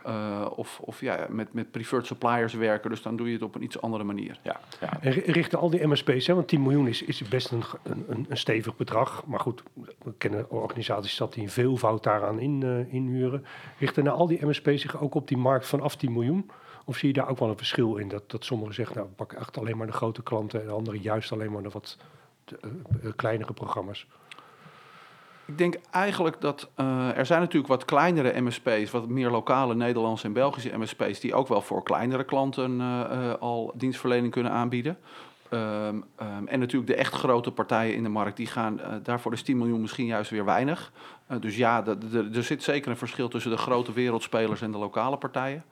of 0.56 0.80
of 0.80 1.00
ja, 1.00 1.26
met, 1.28 1.52
met 1.52 1.70
preferred 1.70 2.06
suppliers 2.06 2.54
werken. 2.54 2.90
Dus 2.90 3.02
dan 3.02 3.16
doe 3.16 3.26
je 3.26 3.32
het 3.32 3.42
op 3.42 3.54
een 3.54 3.62
iets 3.62 3.80
andere 3.80 4.04
manier. 4.04 4.38
Ja. 4.42 4.60
ja. 4.80 4.98
En 5.00 5.12
richten 5.12 5.58
al 5.58 5.70
die 5.70 5.86
MSP's, 5.86 6.26
hè, 6.26 6.34
want 6.34 6.48
10 6.48 6.62
miljoen 6.62 6.88
is, 6.88 7.02
is 7.02 7.22
best 7.28 7.50
een, 7.50 7.62
een, 7.82 8.26
een 8.28 8.36
stevig 8.36 8.76
bedrag. 8.76 9.24
Maar 9.26 9.40
goed, 9.40 9.62
we 10.02 10.12
kennen 10.18 10.50
organisaties 10.50 11.16
dat 11.16 11.32
die 11.32 11.50
veelvoud 11.64 12.02
daaraan 12.02 12.40
in, 12.40 12.60
uh, 12.64 12.92
inhuren. 12.92 13.44
Richten 13.78 14.08
al 14.08 14.26
die 14.26 14.46
MSP's 14.46 14.80
zich 14.80 15.00
ook 15.00 15.14
op 15.14 15.28
die 15.28 15.36
markt 15.36 15.66
vanaf 15.66 15.96
10 15.96 16.12
miljoen? 16.12 16.50
Of 16.84 16.96
zie 16.96 17.08
je 17.08 17.14
daar 17.14 17.28
ook 17.28 17.38
wel 17.38 17.48
een 17.48 17.56
verschil 17.56 17.96
in? 17.96 18.08
Dat, 18.08 18.30
dat 18.30 18.44
sommigen 18.44 18.74
zeggen, 18.74 18.96
nou, 18.96 19.08
pak 19.08 19.32
echt 19.32 19.58
alleen 19.58 19.76
maar 19.76 19.86
de 19.86 19.92
grote 19.92 20.22
klanten... 20.22 20.62
en 20.62 20.70
anderen 20.70 21.00
juist 21.00 21.32
alleen 21.32 21.52
maar 21.52 21.62
de 21.62 21.68
wat 21.68 21.98
uh, 22.64 23.12
kleinere 23.16 23.52
programma's. 23.52 24.06
Ik 25.46 25.58
denk 25.58 25.76
eigenlijk 25.90 26.40
dat 26.40 26.68
er 27.14 27.26
zijn 27.26 27.40
natuurlijk 27.40 27.68
wat 27.68 27.84
kleinere 27.84 28.40
MSP's, 28.40 28.90
wat 28.90 29.08
meer 29.08 29.30
lokale 29.30 29.74
Nederlandse 29.74 30.26
en 30.26 30.32
Belgische 30.32 30.78
MSP's, 30.78 31.20
die 31.20 31.34
ook 31.34 31.48
wel 31.48 31.60
voor 31.60 31.82
kleinere 31.82 32.24
klanten 32.24 32.80
al 33.40 33.72
dienstverlening 33.74 34.32
kunnen 34.32 34.52
aanbieden. 34.52 34.98
Um, 35.50 35.60
um, 35.60 36.48
en 36.48 36.58
natuurlijk 36.58 36.86
de 36.86 36.94
echt 36.94 37.14
grote 37.14 37.50
partijen 37.50 37.94
in 37.94 38.02
de 38.02 38.08
markt, 38.08 38.36
die 38.36 38.46
gaan 38.46 38.80
daarvoor 39.02 39.30
de 39.30 39.42
10 39.42 39.58
miljoen 39.58 39.80
misschien 39.80 40.06
juist 40.06 40.30
weer 40.30 40.44
weinig. 40.44 40.92
Uh, 41.30 41.40
dus 41.40 41.56
ja, 41.56 41.84
er 42.32 42.44
zit 42.44 42.62
zeker 42.62 42.90
een 42.90 42.96
verschil 42.96 43.28
tussen 43.28 43.50
de 43.50 43.56
grote 43.56 43.92
wereldspelers 43.92 44.62
en 44.62 44.72
de 44.72 44.78
lokale 44.78 45.16
partijen. 45.16 45.64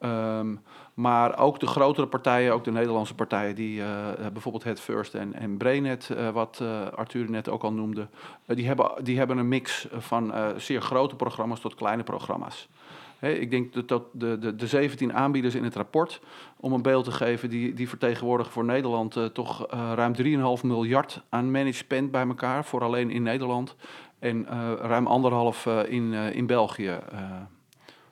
Um, 0.00 0.60
maar 0.94 1.38
ook 1.38 1.60
de 1.60 1.66
grotere 1.66 2.06
partijen, 2.06 2.52
ook 2.52 2.64
de 2.64 2.70
Nederlandse 2.70 3.14
partijen, 3.14 3.54
die 3.54 3.78
uh, 3.78 3.86
bijvoorbeeld 4.32 4.64
Het 4.64 4.80
First 4.80 5.14
en, 5.14 5.34
en 5.34 5.56
Brainet, 5.56 6.10
wat 6.32 6.58
uh, 6.62 6.86
Arthur 6.86 7.30
net 7.30 7.48
ook 7.48 7.62
al 7.62 7.72
noemde, 7.72 8.08
die, 8.46 8.66
hebben, 8.66 8.90
die 9.02 9.18
hebben 9.18 9.38
een 9.38 9.48
mix 9.48 9.88
van 9.92 10.34
zeer 10.56 10.82
grote 10.82 11.16
programma's 11.16 11.60
tot 11.60 11.74
kleine 11.74 12.02
programma's. 12.02 12.68
Ik 13.20 13.50
denk 13.50 13.88
dat 13.88 14.02
de, 14.12 14.38
de, 14.38 14.56
de 14.56 14.66
17 14.66 15.14
aanbieders 15.14 15.54
in 15.54 15.64
het 15.64 15.74
rapport, 15.74 16.20
om 16.56 16.72
een 16.72 16.82
beeld 16.82 17.04
te 17.04 17.12
geven, 17.12 17.50
die, 17.50 17.74
die 17.74 17.88
vertegenwoordigen 17.88 18.52
voor 18.52 18.64
Nederland 18.64 19.18
toch 19.32 19.66
ruim 19.70 20.14
3,5 20.58 20.64
miljard 20.64 21.22
aan 21.28 21.50
managed 21.50 21.74
spend 21.74 22.10
bij 22.10 22.26
elkaar, 22.26 22.64
voor 22.64 22.82
alleen 22.82 23.10
in 23.10 23.22
Nederland. 23.22 23.76
En 24.26 24.46
ruim 24.80 25.06
anderhalf 25.06 25.66
in, 25.66 26.12
in 26.12 26.46
België. 26.46 26.98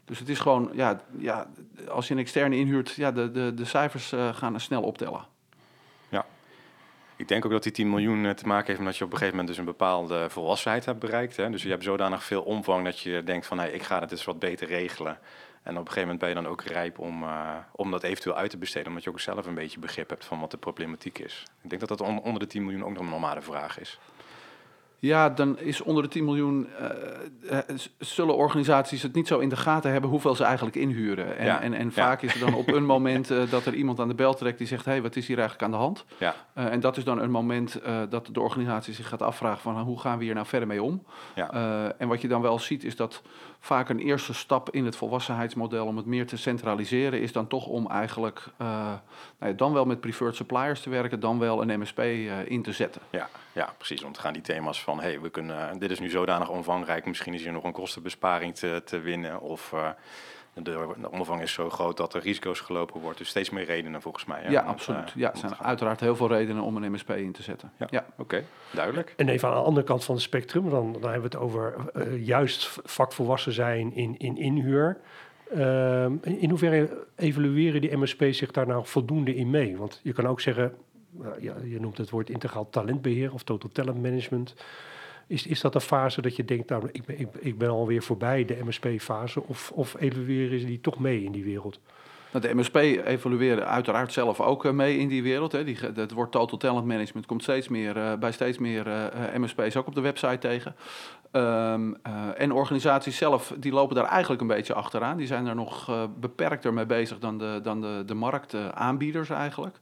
Dus 0.05 0.19
het 0.19 0.29
is 0.29 0.39
gewoon, 0.39 0.71
ja, 0.73 1.01
ja 1.19 1.47
als 1.89 2.09
je 2.09 2.15
een 2.15 2.21
externe 2.21 2.57
inhuurt, 2.57 2.91
ja, 2.91 3.13
de, 3.13 3.31
de, 3.31 3.55
de 3.55 3.65
cijfers 3.65 4.13
gaan 4.33 4.61
snel 4.61 4.83
optellen. 4.83 5.27
Ja. 6.09 6.27
Ik 7.17 7.29
denk 7.29 7.45
ook 7.45 7.51
dat 7.51 7.63
die 7.63 7.73
10 7.73 7.91
miljoen 7.91 8.25
eh, 8.25 8.31
te 8.31 8.47
maken 8.47 8.67
heeft 8.67 8.81
met 8.81 8.97
je 8.97 9.05
op 9.05 9.13
een 9.13 9.19
gegeven 9.19 9.37
moment 9.37 9.57
dus 9.57 9.67
een 9.67 9.73
bepaalde 9.73 10.31
volwassenheid 10.31 10.85
hebt 10.85 10.99
bereikt. 10.99 11.37
Hè? 11.37 11.51
Dus 11.51 11.63
je 11.63 11.69
hebt 11.69 11.83
zodanig 11.83 12.25
veel 12.25 12.43
omvang 12.43 12.85
dat 12.85 13.01
je 13.01 13.23
denkt 13.23 13.47
van, 13.47 13.59
hey, 13.59 13.71
ik 13.71 13.83
ga 13.83 14.01
het 14.01 14.09
dus 14.09 14.25
wat 14.25 14.39
beter 14.39 14.69
regelen. 14.69 15.19
En 15.63 15.73
op 15.73 15.87
een 15.87 15.93
gegeven 15.93 16.03
moment 16.03 16.19
ben 16.19 16.29
je 16.29 16.35
dan 16.35 16.47
ook 16.47 16.63
rijp 16.63 16.99
om, 16.99 17.25
om 17.73 17.91
dat 17.91 18.03
eventueel 18.03 18.37
uit 18.37 18.51
te 18.51 18.59
besteden, 18.59 18.89
omdat 18.89 19.05
je 19.05 19.11
ook 19.11 19.21
zelf 19.21 19.47
een 19.47 19.55
beetje 19.55 19.79
begrip 19.79 20.11
hebt 20.11 20.25
van 20.25 20.41
wat 20.41 20.51
de 20.51 20.57
problematiek 20.57 21.19
is. 21.19 21.43
Ik 21.63 21.69
denk 21.69 21.81
dat 21.81 21.99
dat 21.99 22.09
on 22.09 22.21
onder 22.21 22.41
de 22.41 22.47
10 22.47 22.63
miljoen 22.63 22.85
ook 22.85 22.93
nog 22.93 23.03
een 23.03 23.09
normale 23.09 23.43
vraag 23.43 23.81
is. 23.81 23.99
Ja, 24.99 25.29
dan 25.29 25.59
is 25.59 25.81
onder 25.81 26.03
de 26.03 26.09
10 26.09 26.25
miljoen 26.25 26.69
uh, 27.51 27.59
zullen 27.99 28.37
organisaties 28.37 29.03
het 29.03 29.15
niet 29.15 29.27
zo 29.27 29.39
in 29.39 29.49
de 29.49 29.57
gaten 29.57 29.93
hebben 29.93 30.11
hoeveel 30.11 30.35
ze 30.35 30.45
eigenlijk 30.45 30.77
inhuren. 30.77 31.39
En, 31.39 31.47
Ja, 31.47 31.61
en, 31.61 31.75
en 31.75 31.85
ja. 31.85 31.91
vaak 31.91 32.23
is 32.23 32.35
er 32.35 32.41
dan 32.41 32.55
op 32.55 32.69
een 32.69 32.87
moment 32.95 33.31
uh, 33.31 33.51
dat 33.51 33.67
er 33.67 33.75
iemand 33.75 34.01
aan 34.01 34.09
de 34.09 34.15
bel 34.15 34.35
trekt 34.35 34.59
die 34.59 34.67
zegt: 34.67 34.85
hé, 34.85 34.91
hey, 34.91 35.03
wat 35.03 35.17
is 35.17 35.27
hier 35.27 35.39
eigenlijk 35.39 35.65
aan 35.65 35.79
de 35.79 35.85
hand? 35.85 36.05
Ja, 36.19 36.35
Uh, 36.59 36.73
en 36.73 36.81
dat 36.81 36.97
is 36.97 37.05
dan 37.05 37.21
een 37.21 37.31
moment 37.31 37.81
dat 38.09 38.29
de 38.33 38.41
organisatie 38.41 38.95
zich 38.95 39.09
gaat 39.09 39.23
afvragen 39.23 39.61
van 39.61 39.81
hoe 39.81 40.01
gaan 40.01 40.19
we 40.19 40.25
hier 40.25 40.35
nou 40.35 40.47
verder 40.47 40.69
mee 40.69 40.83
om? 40.83 41.03
en 41.99 42.09
wat 42.09 42.21
je 42.21 42.29
dan 42.29 42.43
wel 42.43 42.59
ziet 42.59 42.85
is 42.85 42.97
dat 42.97 43.23
vaak 43.65 43.89
een 43.89 43.99
eerste 43.99 44.35
stap 44.35 44.71
in 44.71 44.85
het 44.85 44.97
volwassenheidsmodel 44.97 45.87
om 45.87 45.97
het 45.97 46.07
meer 46.07 46.27
te 46.27 46.37
centraliseren 46.37 47.21
is 47.21 47.33
dan 47.33 47.47
toch 47.47 47.67
om 47.67 47.91
eigenlijk 47.91 48.45
uh, 48.61 48.69
nou 49.39 49.53
ja, 49.53 49.53
dan 49.53 49.73
wel 49.73 49.85
met 49.85 50.01
preferred 50.01 50.37
suppliers 50.37 50.81
te 50.81 50.91
werken, 50.91 51.21
dan 51.21 51.39
wel 51.39 51.63
een 51.63 51.81
MSP 51.81 51.99
uh, 51.99 52.33
in 52.47 52.63
te 52.63 52.73
zetten. 52.73 53.03
ja, 53.11 53.29
ja, 53.53 53.75
precies. 53.77 54.03
Want 54.03 54.19
gaan 54.19 54.33
die 54.33 54.43
thema's 54.43 54.83
van, 54.83 55.01
hey, 55.01 55.21
we 55.21 55.31
kunnen, 55.31 55.79
dit 55.79 55.91
is 55.91 55.99
nu 55.99 56.11
zodanig 56.11 56.49
omvangrijk, 56.49 57.07
misschien 57.07 57.35
is 57.35 57.43
hier 57.43 57.53
nog 57.53 57.65
een 57.65 57.73
kostenbesparing 57.73 58.55
te, 58.55 58.83
te 58.85 58.99
winnen. 58.99 59.41
Of 59.41 59.73
uh, 59.75 59.89
de, 60.63 60.87
de 61.01 61.11
omvang 61.11 61.43
is 61.43 61.53
zo 61.53 61.71
groot 61.71 61.97
dat 61.97 62.15
er 62.15 62.21
risico's 62.23 62.61
gelopen 62.61 63.01
wordt. 63.01 63.19
Dus 63.19 63.29
steeds 63.29 63.51
meer 63.51 63.65
redenen 63.65 64.03
volgens 64.03 64.25
mij. 64.25 64.41
hè, 64.43 64.51
Ja, 64.51 64.61
het, 64.61 64.69
absoluut. 64.69 65.09
eh, 65.09 65.15
Ja, 65.15 65.33
er 65.33 65.39
zijn 65.39 65.55
uiteraard 65.55 66.01
heel 66.01 66.17
veel 66.17 66.29
redenen 66.29 66.63
om 66.63 66.77
een 66.77 66.93
MSP 66.93 67.11
in 67.11 67.33
te 67.33 67.43
zetten. 67.43 67.73
Ja. 67.79 67.87
ja. 67.91 68.07
Oké, 68.19 68.45
duidelijk. 68.71 69.13
En 69.17 69.29
even 69.29 69.49
aan 69.49 69.55
de 69.55 69.61
andere 69.63 69.87
kant 69.87 70.05
van 70.05 70.15
het 70.15 70.25
spectrum, 70.25 70.71
dan, 70.71 70.93
dan 70.93 71.11
hebben 71.11 71.31
we 71.31 71.37
het 71.37 71.45
over 71.47 71.75
eh, 71.95 72.27
juist 72.27 72.79
vakvolwassen 72.85 73.53
zijn 73.53 73.95
in, 73.95 74.19
in 74.19 74.37
inhuur. 74.37 74.97
Ehm, 75.55 76.13
in 76.23 76.49
hoeverre 76.51 77.07
evalueren 77.17 77.81
die 77.81 77.97
MSP's 77.97 78.39
zich 78.39 78.51
daar 78.51 78.67
nou 78.67 78.87
voldoende 78.87 79.35
in 79.35 79.51
mee? 79.51 79.77
Want 79.77 80.01
je 80.03 80.13
kan 80.13 80.27
ook 80.27 80.41
zeggen, 80.41 80.75
nou, 81.11 81.43
ja, 81.43 81.55
je 81.65 81.81
noemt 81.81 81.99
het 81.99 82.11
woord 82.11 82.31
integraal 82.31 82.71
talentbeheer 82.71 83.33
of 83.33 83.43
total 83.43 83.71
talent 83.73 84.03
management. 84.03 84.55
Is, 85.27 85.47
is 85.47 85.61
dat 85.61 85.75
een 85.75 85.81
fase 85.81 86.23
dat 86.23 86.37
je 86.37 86.45
denkt, 86.45 86.69
nou, 86.69 86.89
ik 86.93 87.05
ben, 87.05 87.21
ik, 87.21 87.29
ik 87.41 87.59
ben 87.59 87.69
alweer 87.69 88.03
voorbij 88.03 88.45
de 88.45 88.59
MSP-fase? 88.65 89.43
Of, 89.47 89.73
of 89.75 89.97
evalueren 89.99 90.61
ze 90.61 90.67
die 90.67 90.81
toch 90.81 90.99
mee 90.99 91.25
in 91.25 91.33
die 91.33 91.45
wereld? 91.45 91.81
Nou, 92.35 92.47
de 92.47 92.55
MSP 92.55 92.77
evalueren 93.05 93.67
uiteraard 93.67 94.13
zelf 94.13 94.41
ook 94.41 94.65
eh, 94.65 94.73
mee 94.73 94.99
in 94.99 95.09
die 95.09 95.23
wereld. 95.23 95.53
Hè. 95.53 95.65
Die, 95.65 95.79
het 95.95 96.13
woord 96.13 96.33
total 96.33 96.59
talent 96.59 96.87
management 96.87 97.27
komt 97.27 97.43
steeds 97.43 97.69
meer, 97.69 97.97
eh, 97.97 98.15
bij 98.19 98.33
steeds 98.33 98.59
meer 98.59 98.87
eh, 98.87 99.35
eh, 99.35 99.41
MSP's 99.41 99.77
ook 99.77 99.87
op 99.87 99.95
de 99.95 100.01
website 100.01 100.39
tegen. 100.39 100.75
Ehm, 101.31 101.93
eh, 102.03 102.13
en 102.37 102.53
organisaties 102.53 103.17
zelf, 103.17 103.55
die 103.57 103.73
lopen 103.73 103.95
daar 103.97 104.05
eigenlijk 104.05 104.41
een 104.41 104.47
beetje 104.47 104.75
achteraan. 104.75 105.17
Die 105.17 105.27
zijn 105.27 105.47
er 105.47 105.55
nog 105.55 106.09
beperkter 106.21 106.73
mee 106.73 106.87
bezig 106.87 107.19
dan 107.19 107.39
de, 107.39 107.61
dan 107.63 107.81
de, 107.81 108.03
de 108.07 108.15
marktaanbieders 108.15 109.31
eigenlijk. 109.31 109.81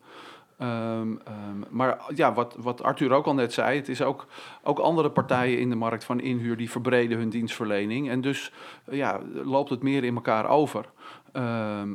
Ehm, 0.62 1.16
ehm, 1.24 1.58
maar 1.70 1.98
ja, 2.14 2.32
wat, 2.32 2.56
wat 2.58 2.82
Arthur 2.82 3.12
ook 3.12 3.26
al 3.26 3.34
net 3.34 3.52
zei, 3.52 3.76
het 3.76 3.88
is 3.88 4.02
ook, 4.02 4.26
ook 4.62 4.78
andere 4.78 5.10
partijen 5.10 5.58
in 5.58 5.70
de 5.70 5.76
markt 5.76 6.04
van 6.04 6.20
inhuur 6.20 6.56
die 6.56 6.70
verbreden 6.70 7.18
hun 7.18 7.28
dienstverlening. 7.28 8.08
En 8.08 8.20
dus 8.20 8.52
eh, 8.84 8.96
ja, 8.96 9.20
loopt 9.44 9.70
het 9.70 9.82
meer 9.82 10.04
in 10.04 10.14
elkaar 10.14 10.48
over. 10.48 10.84
Ehm, 11.32 11.90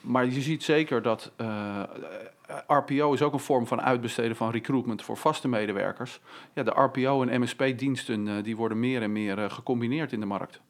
maar 0.00 0.24
je 0.24 0.40
ziet 0.40 0.62
zeker 0.62 1.02
dat 1.02 1.32
eh, 1.36 1.82
RPO 2.66 3.12
is 3.12 3.22
ook 3.22 3.32
een 3.32 3.38
vorm 3.38 3.66
van 3.66 3.80
uitbesteden 3.80 4.36
van 4.36 4.50
recruitment 4.50 5.02
voor 5.02 5.16
vaste 5.16 5.48
medewerkers. 5.48 6.20
Ja, 6.52 6.62
de 6.62 6.70
RPO 6.70 7.22
en 7.22 7.40
MSP-diensten 7.40 8.28
eh, 8.28 8.34
die 8.42 8.56
worden 8.56 8.80
meer 8.80 9.02
en 9.02 9.12
meer 9.12 9.38
eh, 9.38 9.50
gecombineerd 9.50 10.12
in 10.12 10.20
de 10.20 10.26
markt. 10.26 10.60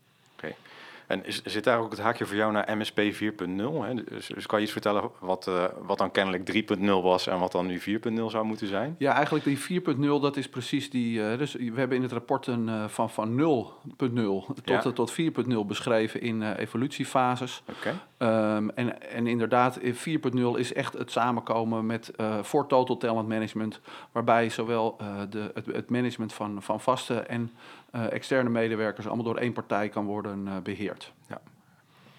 En 1.08 1.24
is, 1.26 1.42
zit 1.42 1.64
daar 1.64 1.78
ook 1.78 1.90
het 1.90 2.00
haakje 2.00 2.26
voor 2.26 2.36
jou 2.36 2.52
naar 2.52 2.76
MSP 2.76 3.00
4.0? 3.00 3.82
hè? 3.82 3.94
Dus, 4.04 4.26
dus 4.26 4.46
kan 4.46 4.58
je 4.58 4.64
iets 4.64 4.72
vertellen 4.72 5.10
wat, 5.20 5.46
eh, 5.46 5.64
wat 5.82 5.98
dan 5.98 6.10
kennelijk 6.10 6.44
3.0 6.44 7.02
was 7.02 7.26
en 7.26 7.38
wat 7.38 7.52
dan 7.52 7.66
nu 7.66 7.80
4.0 7.80 8.30
zou 8.30 8.44
moeten 8.44 8.66
zijn? 8.66 8.94
Ja, 8.98 9.12
eigenlijk 9.14 9.44
die 9.44 9.58
4.0, 9.58 10.20
dat 10.20 10.36
is 10.36 10.48
precies 10.48 10.90
die. 10.90 11.22
eh, 11.30 11.38
dus 11.38 11.52
we 11.52 11.72
hebben 11.74 11.96
in 11.96 12.02
het 12.02 12.12
rapport 12.12 12.46
een 12.46 12.68
eh, 12.68 12.84
van, 12.88 13.10
van 13.10 13.34
0.0 13.34 14.46
tot, 14.64 14.84
Ja. 14.84 14.92
tot 14.92 15.12
4.0 15.12 15.64
beschreven 15.66 16.20
in 16.20 16.52
evolutiefases. 16.52 17.62
Oké, 17.68 17.94
Ehm, 18.18 18.68
en, 18.68 19.10
en 19.10 19.26
inderdaad, 19.26 19.76
eh, 19.76 19.92
4.0 19.94 20.56
is 20.56 20.72
echt 20.72 20.92
het 20.92 21.10
samenkomen 21.10 21.86
met 21.86 22.08
eh, 22.08 22.42
voor 22.42 22.66
Total 22.66 22.96
Talent 22.96 23.28
Management, 23.28 23.80
waarbij 24.12 24.48
zowel 24.48 24.96
eh, 25.00 25.06
de, 25.30 25.50
het, 25.54 25.66
het 25.66 25.90
management 25.90 26.32
van, 26.32 26.62
van 26.62 26.80
vaste 26.80 27.14
en 27.20 27.50
eh, 27.90 28.12
externe 28.12 28.50
medewerkers 28.50 29.06
allemaal 29.06 29.24
door 29.24 29.36
één 29.36 29.52
partij 29.52 29.88
kan 29.88 30.04
worden 30.04 30.46
eh, 30.48 30.52
beheerd. 30.62 31.12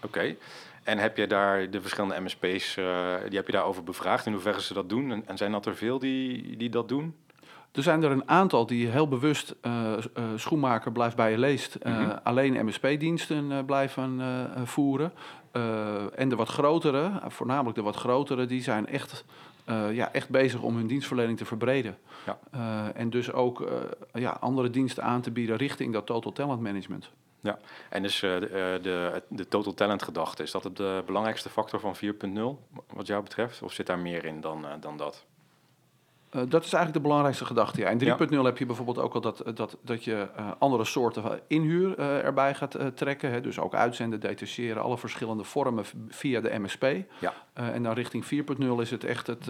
oké. 0.04 0.36
En 0.84 0.98
heb 0.98 1.18
je 1.18 1.28
daar 1.28 1.70
de 1.70 1.82
verschillende 1.82 2.20
MSP's, 2.22 2.78
eh, 2.78 3.16
die 3.28 3.38
heb 3.38 3.46
je 3.46 3.52
daarover 3.52 3.84
bevraagd 3.84 4.26
in 4.26 4.32
hoeverre 4.34 4.62
ze 4.62 4.74
dat 4.74 4.90
doen? 4.90 5.12
En, 5.12 5.24
en 5.28 5.38
zijn 5.38 5.52
dat 5.52 5.66
er 5.66 5.76
veel 5.76 6.00
die, 6.00 6.58
die 6.58 6.70
dat 6.70 6.88
doen? 6.88 7.16
Er 7.72 7.84
zijn 7.84 8.04
er 8.04 8.12
een 8.12 8.30
aantal 8.30 8.66
die 8.66 8.88
heel 8.88 9.08
bewust 9.08 9.56
eh, 9.62 9.94
eh, 9.94 10.02
schoenmaker 10.36 10.92
blijft 10.92 11.16
bij 11.16 11.32
je 11.32 11.38
leest, 11.38 11.76
eh, 11.76 12.00
Mhm. 12.00 12.18
alleen 12.24 12.66
MSP-diensten 12.66 13.52
eh, 13.52 13.58
blijven 13.66 14.16
eh, 14.22 14.42
eh, 14.44 14.48
voeren. 14.64 15.12
Eh, 15.52 16.20
en 16.20 16.30
de 16.30 16.36
wat 16.36 16.50
grotere, 16.50 17.04
eh, 17.04 17.30
voornamelijk 17.30 17.76
de 17.76 17.82
wat 17.82 17.96
grotere, 17.96 18.46
die 18.46 18.62
zijn 18.62 18.88
echt, 18.88 19.26
eh, 19.66 19.94
ja, 19.94 20.14
echt 20.14 20.30
bezig 20.30 20.62
om 20.62 20.76
hun 20.76 20.88
dienstverlening 20.88 21.38
te 21.38 21.46
verbreden. 21.46 21.98
Ja. 22.26 22.92
En 22.94 23.10
dus 23.10 23.32
ook 23.32 23.70
ja, 24.14 24.38
andere 24.40 24.70
diensten 24.70 25.04
aan 25.04 25.22
te 25.22 25.32
bieden 25.32 25.56
richting 25.56 25.94
dat 25.94 26.06
total 26.06 26.32
talent 26.32 26.62
management. 26.62 27.12
En 27.90 28.02
dus 28.04 28.20
de, 28.20 28.80
de, 28.82 29.24
de 29.28 29.48
total 29.48 29.74
talent 29.74 30.04
gedachte, 30.04 30.44
is 30.44 30.52
dat 30.52 30.64
het 30.64 30.78
de 30.78 31.04
belangrijkste 31.06 31.50
factor 31.50 31.80
van 31.80 31.96
4.0 31.96 32.60
wat 32.94 33.08
jou 33.08 33.24
betreft? 33.24 33.62
Of 33.62 33.74
zit 33.74 33.86
daar 33.86 34.00
meer 34.00 34.26
in 34.26 34.42
dan, 34.42 34.66
dan 34.80 34.98
dat? 34.98 35.26
Uh, 36.36 36.42
dat 36.48 36.64
is 36.64 36.74
eigenlijk 36.74 36.94
de 36.94 37.00
belangrijkste 37.00 37.46
gedachte. 37.46 37.82
Ja. 37.82 37.90
In 37.90 38.00
3.0 38.00 38.30
Ja. 38.30 38.44
heb 38.44 38.58
je 38.58 38.66
bijvoorbeeld 38.66 39.00
ook 39.00 39.14
al 39.14 39.22
dat, 39.22 39.44
dat, 39.54 39.78
dat 39.82 40.04
je 40.04 40.28
uh, 40.40 40.52
andere 40.58 40.86
soorten 40.86 41.22
van 41.22 41.40
inhuur 41.48 42.00
uh, 42.00 42.26
erbij 42.26 42.56
gaat 42.56 42.78
trekken. 42.96 43.32
Hè. 43.32 43.42
Dus 43.42 43.60
ook 43.60 43.74
uitzenden, 43.74 44.20
detacheren, 44.20 44.84
alle 44.84 44.98
verschillende 44.98 45.44
vormen 45.44 45.86
via 46.10 46.42
de 46.42 46.60
MSP. 46.60 46.86
Ja. 47.20 47.34
en 47.54 47.84
dan 47.84 47.94
richting 47.94 48.24
4.0 48.24 48.66
is 48.80 48.92
het 48.92 49.04
echt 49.04 49.28
het, 49.28 49.46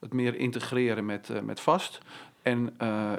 het 0.00 0.12
meer 0.12 0.36
integreren 0.36 1.06
met, 1.06 1.44
met 1.44 1.60
vast. 1.60 2.00
En 2.42 2.76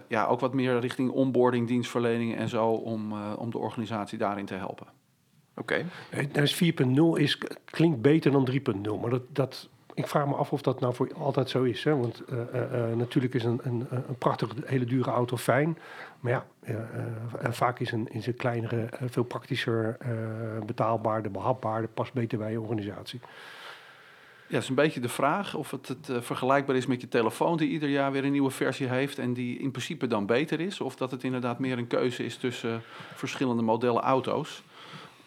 ja, 0.07 0.25
ook 0.25 0.39
wat 0.39 0.53
meer 0.53 0.79
richting 0.79 1.09
onboarding, 1.09 1.67
dienstverlening 1.67 2.35
en 2.35 2.49
zo 2.49 2.67
om, 2.67 3.13
om 3.35 3.51
de 3.51 3.57
organisatie 3.57 4.17
daarin 4.17 4.45
te 4.45 4.53
helpen. 4.53 4.87
Oké. 5.55 5.85
Okay. 6.11 6.29
Dus 6.31 6.63
4.0 6.63 6.99
is, 7.13 7.37
klinkt 7.65 8.01
beter 8.01 8.31
dan 8.31 8.49
3.0, 8.51 8.99
maar 9.01 9.09
dat, 9.09 9.23
dat 9.27 9.69
ik 9.95 10.07
vraag 10.07 10.27
me 10.27 10.33
af 10.33 10.51
of 10.51 10.61
dat 10.61 10.79
nou 10.79 10.93
voor 10.93 11.13
altijd 11.13 11.49
zo 11.49 11.63
is. 11.63 11.83
Hè? 11.83 11.95
Want 11.95 12.21
uh, 12.29 12.39
uh, 12.39 12.95
natuurlijk 12.95 13.33
is 13.33 13.43
een, 13.43 13.59
een, 13.63 13.87
een 13.89 14.17
prachtige, 14.17 14.53
hele 14.65 14.85
dure 14.85 15.11
auto 15.11 15.37
fijn. 15.37 15.77
Maar 16.19 16.31
ja, 16.31 16.45
vaak 17.49 17.79
is 17.79 17.91
een, 17.91 18.07
is 18.11 18.27
kleinere, 18.37 18.89
veel 19.09 19.23
praktischer, 19.23 19.97
betaalbaarder, 20.65 21.31
behapbaarder, 21.31 21.89
past 21.89 22.13
beter 22.13 22.37
bij 22.37 22.51
je 22.51 22.61
organisatie. 22.61 23.19
Ja, 24.47 24.53
dat 24.53 24.61
is 24.61 24.69
een 24.69 24.75
beetje 24.75 24.99
de 24.99 25.09
vraag 25.09 25.55
of 25.55 25.71
het, 25.71 25.87
het 25.87 26.09
vergelijkbaar 26.19 26.75
is 26.75 26.85
met 26.85 27.01
je 27.01 27.07
telefoon 27.07 27.57
die 27.57 27.69
ieder 27.69 27.89
jaar 27.89 28.11
weer 28.11 28.23
een 28.23 28.31
nieuwe 28.31 28.51
versie 28.51 28.87
heeft 28.87 29.19
en 29.19 29.33
die 29.33 29.59
in 29.59 29.71
principe 29.71 30.07
dan 30.07 30.25
beter 30.25 30.59
is. 30.59 30.81
Of 30.81 30.95
dat 30.95 31.11
het 31.11 31.23
inderdaad 31.23 31.59
meer 31.59 31.77
een 31.77 31.87
keuze 31.87 32.25
is 32.25 32.37
tussen 32.37 32.81
verschillende 33.13 33.61
modellen 33.61 34.01
auto's. 34.01 34.63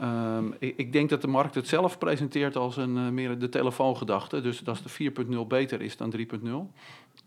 Um, 0.02 0.54
ik, 0.58 0.92
denk 0.92 1.10
dat 1.10 1.20
de 1.20 1.28
markt 1.28 1.54
het 1.54 1.68
zelf 1.68 1.98
presenteert 1.98 2.56
als 2.56 2.76
een 2.76 2.96
uh, 2.96 3.08
meer 3.08 3.38
de 3.38 3.48
telefoongedachte. 3.48 4.40
Dus 4.40 4.58
dat 4.58 4.80
de 4.98 5.12
4.0 5.42 5.46
beter 5.48 5.80
is 5.80 5.96
dan 5.96 6.14
3.0. 6.16 6.22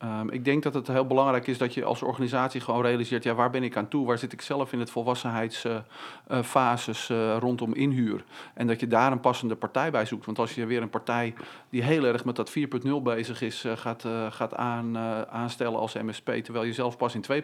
Um, 0.04 0.30
ik 0.30 0.46
denk 0.46 0.64
dat 0.64 0.74
het 0.74 0.88
heel 0.88 1.08
belangrijk 1.08 1.48
is 1.48 1.58
dat 1.58 1.74
je 1.74 1.84
als 1.84 2.02
organisatie 2.02 2.62
gewoon 2.62 2.82
realiseert... 2.82 3.24
ja, 3.24 3.34
waar 3.34 3.50
ben 3.50 3.64
ik 3.64 3.78
aan 3.78 3.88
toe? 3.88 4.06
Waar 4.06 4.18
zit 4.18 4.34
ik 4.34 4.42
zelf 4.42 4.74
in 4.74 4.80
het 4.80 4.90
volwassenheidsfases 4.90 7.10
uh, 7.10 7.18
uh, 7.18 7.38
rondom 7.40 7.74
inhuur? 7.74 8.24
En 8.54 8.68
dat 8.68 8.80
je 8.80 8.88
daar 8.88 9.12
een 9.12 9.20
passende 9.20 9.56
partij 9.56 9.92
bij 9.92 10.06
zoekt. 10.06 10.26
Want 10.26 10.40
als 10.40 10.56
je 10.56 10.66
weer 10.66 10.82
een 10.82 10.90
partij 10.90 11.34
die 11.70 11.84
heel 11.84 12.04
erg 12.04 12.26
met 12.26 12.36
dat 12.36 12.54
4.0 12.60 12.64
bezig 13.04 13.42
is... 13.42 13.66
gaat, 13.76 14.06
gaat 14.30 14.56
aan, 14.56 14.98
aanstellen 15.30 15.80
als 15.80 15.94
MSP... 15.94 16.30
terwijl 16.30 16.66
je 16.66 16.74
zelf 16.74 16.98
pas 16.98 17.16
in 17.16 17.26
2.0 17.32 17.38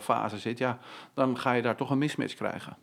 fase 0.00 0.38
zit... 0.38 0.58
ja, 0.58 0.78
dan 1.14 1.38
ga 1.38 1.52
je 1.52 1.62
daar 1.62 1.76
toch 1.76 1.90
een 1.90 1.98
mismatch 1.98 2.34
krijgen. 2.34 2.76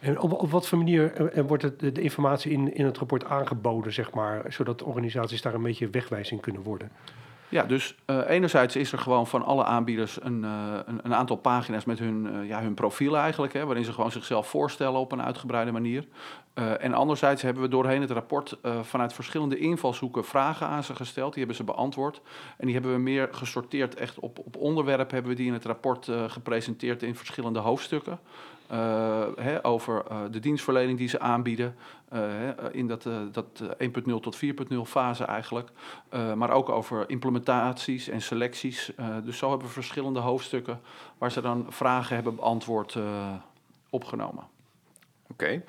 En 0.00 0.20
op, 0.20 0.32
op 0.32 0.50
wat 0.50 0.68
voor 0.68 0.78
manier 0.78 1.34
uh, 1.36 1.44
wordt 1.46 1.62
het, 1.62 1.80
de 1.80 2.00
informatie 2.00 2.52
in, 2.52 2.74
in 2.74 2.84
het 2.84 2.98
rapport 2.98 3.24
aangeboden, 3.24 3.92
zeg 3.92 4.12
maar, 4.12 4.44
zodat 4.48 4.82
organisaties 4.82 5.42
daar 5.42 5.54
een 5.54 5.62
beetje 5.62 5.90
wegwijzing 5.90 6.40
kunnen 6.40 6.62
worden? 6.62 6.90
Ja, 7.48 7.62
dus 7.62 7.94
uh, 8.06 8.20
enerzijds 8.26 8.76
is 8.76 8.92
er 8.92 8.98
gewoon 8.98 9.26
van 9.26 9.44
alle 9.44 9.64
aanbieders 9.64 10.22
een, 10.22 10.42
een, 10.86 11.14
aantal 11.14 11.36
pagina's 11.36 11.84
met 11.84 11.98
hun, 11.98 12.46
ja, 12.46 12.62
hun 12.62 12.74
profiel 12.74 13.16
eigenlijk, 13.16 13.52
hè, 13.52 13.64
waarin 13.64 13.84
ze 13.84 13.92
gewoon 13.92 14.10
zichzelf 14.10 14.48
voorstellen 14.48 15.00
op 15.00 15.12
een 15.12 15.22
uitgebreide 15.22 15.72
manier. 15.72 16.04
en 16.54 16.94
anderzijds 16.94 17.42
hebben 17.42 17.62
we 17.62 17.68
doorheen 17.68 18.00
het 18.00 18.10
rapport 18.10 18.58
vanuit 18.82 19.12
verschillende 19.12 19.58
invalshoeken 19.58 20.24
vragen 20.24 20.66
aan 20.66 20.84
ze 20.84 20.94
gesteld. 20.94 21.30
Die 21.34 21.38
hebben 21.38 21.56
ze 21.56 21.64
beantwoord. 21.64 22.20
En 22.56 22.64
die 22.64 22.74
hebben 22.74 22.92
we 22.92 22.98
meer 22.98 23.28
gesorteerd 23.30 23.94
echt 23.94 24.18
op, 24.18 24.38
op 24.38 24.56
onderwerp 24.56 25.10
hebben 25.10 25.30
we 25.30 25.36
die 25.36 25.46
in 25.46 25.52
het 25.52 25.64
rapport 25.64 26.10
gepresenteerd 26.26 27.02
in 27.02 27.16
verschillende 27.16 27.58
hoofdstukken. 27.58 28.18
Uh, 28.72 29.26
hè, 29.36 29.64
over 29.64 30.04
uh, 30.10 30.18
de 30.30 30.38
dienstverlening 30.38 30.98
die 30.98 31.08
ze 31.08 31.20
aanbieden. 31.20 31.76
Uh, 32.12 32.20
in 32.72 32.86
dat, 32.86 33.08
dat 33.32 33.62
1.0 33.62 34.02
tot 34.20 34.38
4.0 34.44 34.76
fase 34.84 35.24
eigenlijk. 35.24 35.68
maar 36.34 36.50
ook 36.50 36.68
over 36.68 37.10
implementaties 37.10 38.08
en 38.08 38.22
selecties. 38.22 38.92
dus 39.24 39.38
zo 39.38 39.48
hebben 39.48 39.66
we 39.66 39.72
verschillende 39.72 40.20
hoofdstukken 40.20 40.80
waar 41.18 41.32
ze 41.32 41.40
dan 41.40 41.66
vragen 41.68 42.14
hebben 42.14 42.34
beantwoord 42.34 42.98
opgenomen. 43.90 44.44
Oké. 45.30 45.62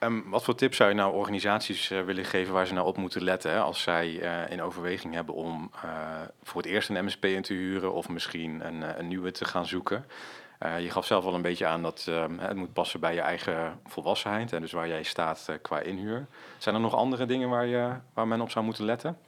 Um, 0.00 0.30
wat 0.30 0.44
voor 0.44 0.54
tips 0.54 0.76
zou 0.76 0.88
je 0.88 0.94
nou 0.94 1.14
organisaties 1.14 1.88
willen 1.88 2.24
geven 2.24 2.54
waar 2.54 2.66
ze 2.66 2.74
nou 2.74 2.86
op 2.86 2.96
moeten 2.96 3.22
letten 3.22 3.50
hè, 3.50 3.60
als 3.60 3.82
zij 3.82 4.12
in 4.50 4.62
overweging 4.62 5.14
hebben 5.14 5.34
om 5.34 5.70
voor 6.42 6.62
het 6.62 6.70
eerst 6.70 6.88
een 6.88 7.04
MSP 7.04 7.24
in 7.24 7.42
te 7.42 7.54
huren 7.54 7.92
of 7.92 8.08
misschien 8.08 8.66
een, 8.66 8.98
een 8.98 9.08
nieuwe 9.08 9.30
te 9.30 9.44
gaan 9.44 9.66
zoeken? 9.66 10.04
Uh, 10.62 10.80
je 10.80 10.90
gaf 10.90 11.06
zelf 11.06 11.24
al 11.24 11.34
een 11.34 11.42
beetje 11.42 11.66
aan 11.66 11.82
dat 11.82 12.06
uh, 12.08 12.24
het 12.36 12.56
moet 12.56 12.72
passen 12.72 13.00
bij 13.00 13.14
je 13.14 13.20
eigen 13.20 13.80
volwassenheid 13.86 14.52
en 14.52 14.60
dus 14.60 14.72
waar 14.72 14.88
jij 14.88 15.02
staat 15.02 15.46
uh, 15.50 15.56
qua 15.62 15.80
inhuur. 15.80 16.26
Zijn 16.58 16.74
er 16.74 16.80
nog 16.80 16.94
andere 16.94 17.26
dingen 17.26 17.48
waar, 17.48 17.66
je, 17.66 17.90
waar 18.14 18.28
men 18.28 18.40
op 18.40 18.50
zou 18.50 18.64
moeten 18.64 18.84
letten? 18.84 19.18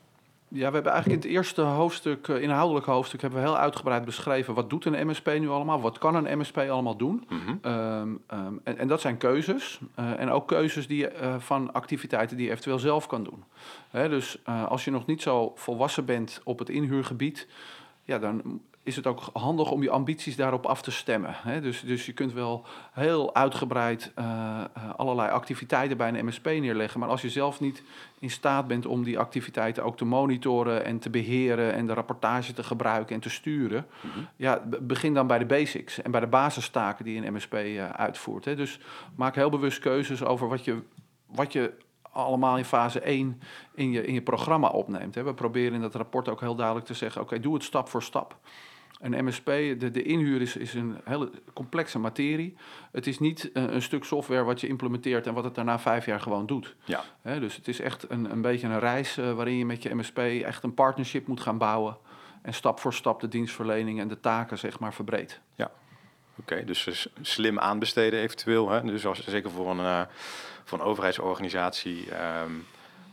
Ja, 0.49 0.69
we 0.69 0.75
hebben 0.75 0.93
eigenlijk 0.93 1.23
in 1.23 1.29
het 1.29 1.39
eerste 1.39 1.61
hoofdstuk, 1.61 2.29
inhoudelijk 2.29 2.87
hoofdstuk, 2.87 3.21
hebben 3.21 3.41
we 3.41 3.47
heel 3.47 3.57
uitgebreid 3.57 4.05
beschreven 4.05 4.55
wat 4.55 4.71
doet 4.71 4.85
een 4.85 5.07
MSP 5.07 5.27
nu 5.27 5.49
allemaal, 5.49 5.81
wat 5.81 5.99
kan 5.99 6.15
een 6.15 6.39
MSP 6.39 6.57
allemaal 6.57 6.97
doen. 6.97 7.27
Mm 7.29 7.41
-hmm. 7.41 7.73
um, 7.73 8.23
um, 8.33 8.61
en, 8.65 8.79
en, 8.79 8.89
dat 8.89 9.01
zijn 9.01 9.17
keuzes 9.17 9.81
en 9.95 10.31
ook 10.31 10.49
keuzes 10.49 10.87
die, 10.87 11.09
van 11.39 11.73
activiteiten 11.73 12.37
die 12.37 12.47
je 12.47 12.53
eventueel 12.53 12.79
zelf 12.79 13.07
kan 13.07 13.25
doen. 13.25 13.45
Hè, 13.91 14.09
dus 14.09 14.39
als 14.45 14.85
je 14.85 14.91
nog 14.91 15.07
niet 15.07 15.23
zo 15.23 15.53
volwassen 15.55 16.05
bent 16.05 16.41
op 16.45 16.59
het 16.59 16.69
inhuurgebied, 16.69 17.49
ja, 18.05 18.19
dan 18.19 18.61
is 18.91 18.97
het 18.97 19.07
ook 19.07 19.31
handig 19.33 19.71
om 19.71 19.83
je 19.83 19.91
ambities 19.91 20.37
daarop 20.37 20.67
af 20.67 20.83
te 20.83 20.91
stemmen. 20.91 21.35
Hè? 21.35 21.61
Dus, 21.61 21.81
dus 21.81 22.07
je 22.07 22.13
kunt 22.13 22.33
wel 22.33 22.67
heel 22.93 23.35
uitgebreid 23.35 24.13
uh, 24.19 24.65
allerlei 24.97 25.31
activiteiten 25.31 25.97
bij 25.97 26.09
een 26.09 26.25
MSP 26.25 26.45
neerleggen. 26.45 27.01
Maar 27.01 27.09
als 27.09 27.23
je 27.23 27.31
zelf 27.31 27.61
niet 27.61 27.83
in 28.19 28.31
staat 28.31 28.67
bent 28.67 28.87
om 28.87 29.03
die 29.03 29.19
activiteiten 29.19 29.85
ook 29.85 29.97
te 29.97 30.05
monitoren 30.05 30.85
en 30.85 30.99
te 30.99 31.11
beheren 31.11 31.73
en 31.73 31.87
de 31.87 31.95
rapportage 31.95 32.53
te 32.53 32.63
gebruiken 32.63 33.15
en 33.15 33.21
te 33.21 33.31
sturen, 33.31 33.87
mm 34.01 34.11
-hmm. 34.11 34.29
ja, 34.37 34.63
begin 34.81 35.15
dan 35.15 35.27
bij 35.27 35.39
de 35.39 35.47
basics 35.47 36.03
en 36.03 36.11
bij 36.11 36.21
de 36.21 36.27
basistaken 36.27 37.05
die 37.05 37.27
een 37.27 37.33
MSP 37.33 37.55
uh, 37.55 37.91
uitvoert. 37.91 38.45
Hè? 38.45 38.57
Dus 38.57 38.81
maak 39.17 39.35
heel 39.35 39.51
bewust 39.51 39.79
keuzes 39.79 40.25
over 40.25 40.49
wat 40.49 40.65
je, 40.65 40.83
wat 41.27 41.53
je 41.53 41.73
allemaal 42.13 42.57
in 42.57 42.65
fase 42.65 43.01
1 43.01 43.41
in 43.75 43.91
je, 43.91 44.07
in 44.07 44.15
je 44.15 44.23
programma 44.23 44.69
opneemt. 44.69 45.15
Hè. 45.15 45.23
We 45.23 45.35
proberen 45.35 45.75
in 45.75 45.81
dat 45.81 45.95
rapport 45.95 46.29
ook 46.29 46.41
heel 46.41 46.55
duidelijk 46.55 46.87
te 46.87 46.95
zeggen: 46.95 47.21
oké, 47.21 47.31
okay, 47.31 47.45
doe 47.45 47.55
het 47.55 47.63
stap 47.63 47.89
voor 47.89 48.03
stap. 48.03 48.39
Een 49.01 49.25
MSP, 49.25 49.47
de, 49.47 49.91
de 49.91 50.03
inhuur 50.03 50.41
is, 50.41 50.57
is 50.57 50.75
een 50.75 51.01
hele 51.05 51.31
complexe 51.53 51.99
materie. 51.99 52.57
Het 52.93 53.07
is 53.07 53.19
niet 53.19 53.51
een, 53.53 53.75
een, 53.75 53.83
stuk 53.83 54.05
software 54.05 54.43
wat 54.43 54.61
je 54.61 54.67
implementeert 54.67 55.27
en 55.27 55.35
wat 55.35 55.45
het 55.45 55.55
daarna 55.55 55.79
vijf 55.79 56.07
jaar 56.07 56.21
gewoon 56.21 56.47
doet. 56.47 56.77
Ja. 56.85 57.05
He, 57.23 57.41
dus 57.41 57.57
het 57.57 57.69
is 57.69 57.81
echt 57.81 58.11
een, 58.11 58.31
een 58.31 58.43
beetje 58.43 58.67
een 58.67 58.79
reis 58.79 59.19
uh, 59.19 59.33
waarin 59.33 59.57
je 59.57 59.67
met 59.67 59.83
je 59.83 59.95
MSP 59.95 60.19
echt 60.19 60.63
een 60.63 60.75
partnership 60.75 61.27
moet 61.27 61.41
gaan 61.41 61.59
bouwen. 61.59 61.97
En 62.43 62.55
stap 62.55 62.81
voor 62.81 62.95
stap 62.95 63.21
de 63.21 63.29
dienstverlening 63.29 64.01
en 64.01 64.09
de 64.09 64.21
taken 64.21 64.59
zeg 64.59 64.79
maar 64.79 64.95
verbreedt. 64.95 65.41
Ja, 65.55 65.65
oké. 65.65 66.53
Okay, 66.53 66.65
dus 66.65 67.09
slim 67.21 67.59
aanbesteden 67.59 68.21
eventueel. 68.21 68.71
Hè? 68.71 68.83
Dus 68.83 69.07
als, 69.07 69.27
zeker 69.27 69.51
voor 69.51 69.71
een, 69.71 69.79
uh, 69.79 70.03
voor 70.65 70.79
een 70.79 70.85
overheidsorganisatie. 70.85 72.09
Um, 72.45 72.67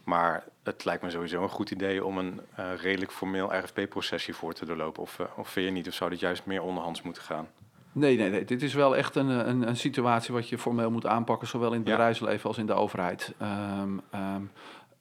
maar 0.08 0.43
het 0.75 0.86
lijkt 0.86 1.03
me 1.03 1.10
sowieso 1.10 1.43
een 1.43 1.49
goed 1.49 1.71
idee 1.71 2.06
om 2.06 2.17
een 2.17 2.41
uh, 2.60 2.65
redelijk 2.82 3.12
formeel 3.12 3.58
RFP-proces 3.58 4.25
hiervoor 4.25 4.53
te 4.53 4.65
doorlopen. 4.65 5.01
Of, 5.01 5.19
uh, 5.19 5.25
of 5.36 5.49
vind 5.49 5.65
je 5.65 5.71
niet, 5.71 5.88
of 5.88 5.93
zou 5.93 6.10
dit 6.10 6.19
juist 6.19 6.45
meer 6.45 6.62
onderhands 6.62 7.01
moeten 7.01 7.21
gaan? 7.21 7.47
Nee, 7.91 8.17
nee, 8.17 8.30
nee. 8.30 8.45
Dit 8.45 8.62
is 8.62 8.73
wel 8.73 8.95
echt 8.95 9.15
een, 9.15 9.27
een, 9.27 9.67
een 9.67 9.77
situatie 9.77 10.34
wat 10.34 10.49
je 10.49 10.58
formeel 10.58 10.91
moet 10.91 11.06
aanpakken, 11.06 11.47
zowel 11.47 11.69
in 11.69 11.80
het 11.80 11.84
bedrijfsleven 11.84 12.47
als 12.49 12.58
in 12.58 12.65
de 12.65 12.73
overheid. 12.73 13.34
Um, 13.41 14.01
um, 14.15 14.51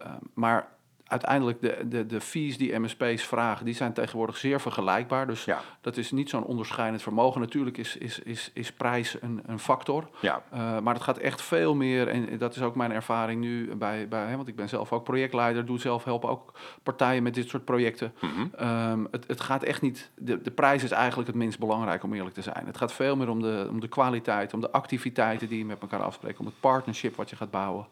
um, 0.03 0.19
maar 0.35 0.69
uiteindelijk 1.07 1.61
de, 1.61 1.89
de, 1.89 2.07
de 2.07 2.21
fees 2.21 2.59
die 2.59 2.79
MSP's 2.79 3.23
vragen, 3.23 3.65
die 3.65 3.75
zijn 3.75 3.93
tegenwoordig 3.93 4.37
zeer 4.37 4.61
vergelijkbaar. 4.61 5.27
Dus 5.27 5.45
ja. 5.45 5.61
dat 5.81 5.97
is 5.97 6.11
niet 6.11 6.31
zo'n 6.31 6.45
onderscheidend 6.45 7.03
vermogen. 7.03 7.41
Natuurlijk 7.41 7.79
is, 7.79 7.97
is, 7.97 8.19
is, 8.19 8.51
is 8.55 8.73
prijs 8.73 9.17
een, 9.21 9.43
een 9.47 9.59
factor. 9.59 10.09
Ja. 10.21 10.43
Uh, 10.55 10.79
maar 10.79 10.95
het 10.95 11.03
gaat 11.03 11.19
echt 11.19 11.43
veel 11.43 11.75
meer, 11.75 12.09
en 12.09 12.39
dat 12.39 12.57
is 12.57 12.63
ook 12.63 12.75
mijn 12.75 12.93
ervaring 12.93 13.41
nu 13.41 13.75
bij, 13.75 14.09
bij 14.09 14.27
hè, 14.27 14.37
want 14.37 14.49
ik 14.49 14.57
ben 14.57 14.69
zelf 14.69 14.93
ook 14.93 15.05
projectleider, 15.05 15.67
doe 15.67 15.79
zelf 15.79 16.05
helpen 16.05 16.29
ook 16.29 16.53
partijen 16.83 17.23
met 17.23 17.35
dit 17.35 17.49
soort 17.49 17.65
projecten. 17.65 18.13
Mm 18.21 18.31
-hmm. 18.31 18.69
um, 18.69 19.09
het, 19.11 19.27
het 19.27 19.41
gaat 19.41 19.63
echt 19.63 19.83
niet, 19.83 20.11
de, 20.15 20.43
de 20.43 20.51
prijs 20.51 20.83
is 20.83 20.91
eigenlijk 20.91 21.29
het 21.29 21.37
minst 21.37 21.59
belangrijk 21.59 22.03
om 22.03 22.15
eerlijk 22.15 22.35
te 22.35 22.43
zijn. 22.43 22.67
Het 22.67 22.77
gaat 22.77 22.93
veel 22.93 23.17
meer 23.17 23.29
om 23.29 23.43
de, 23.43 23.67
om 23.71 23.81
de 23.81 23.89
kwaliteit, 23.89 24.55
om 24.55 24.61
de 24.61 24.71
activiteiten 24.71 25.49
die 25.49 25.59
je 25.59 25.65
met 25.65 25.81
elkaar 25.81 26.03
afspreekt, 26.03 26.39
om 26.39 26.47
het 26.47 26.61
partnership 26.61 27.17
wat 27.17 27.31
je 27.31 27.37
gaat 27.37 27.51
bouwen. 27.51 27.87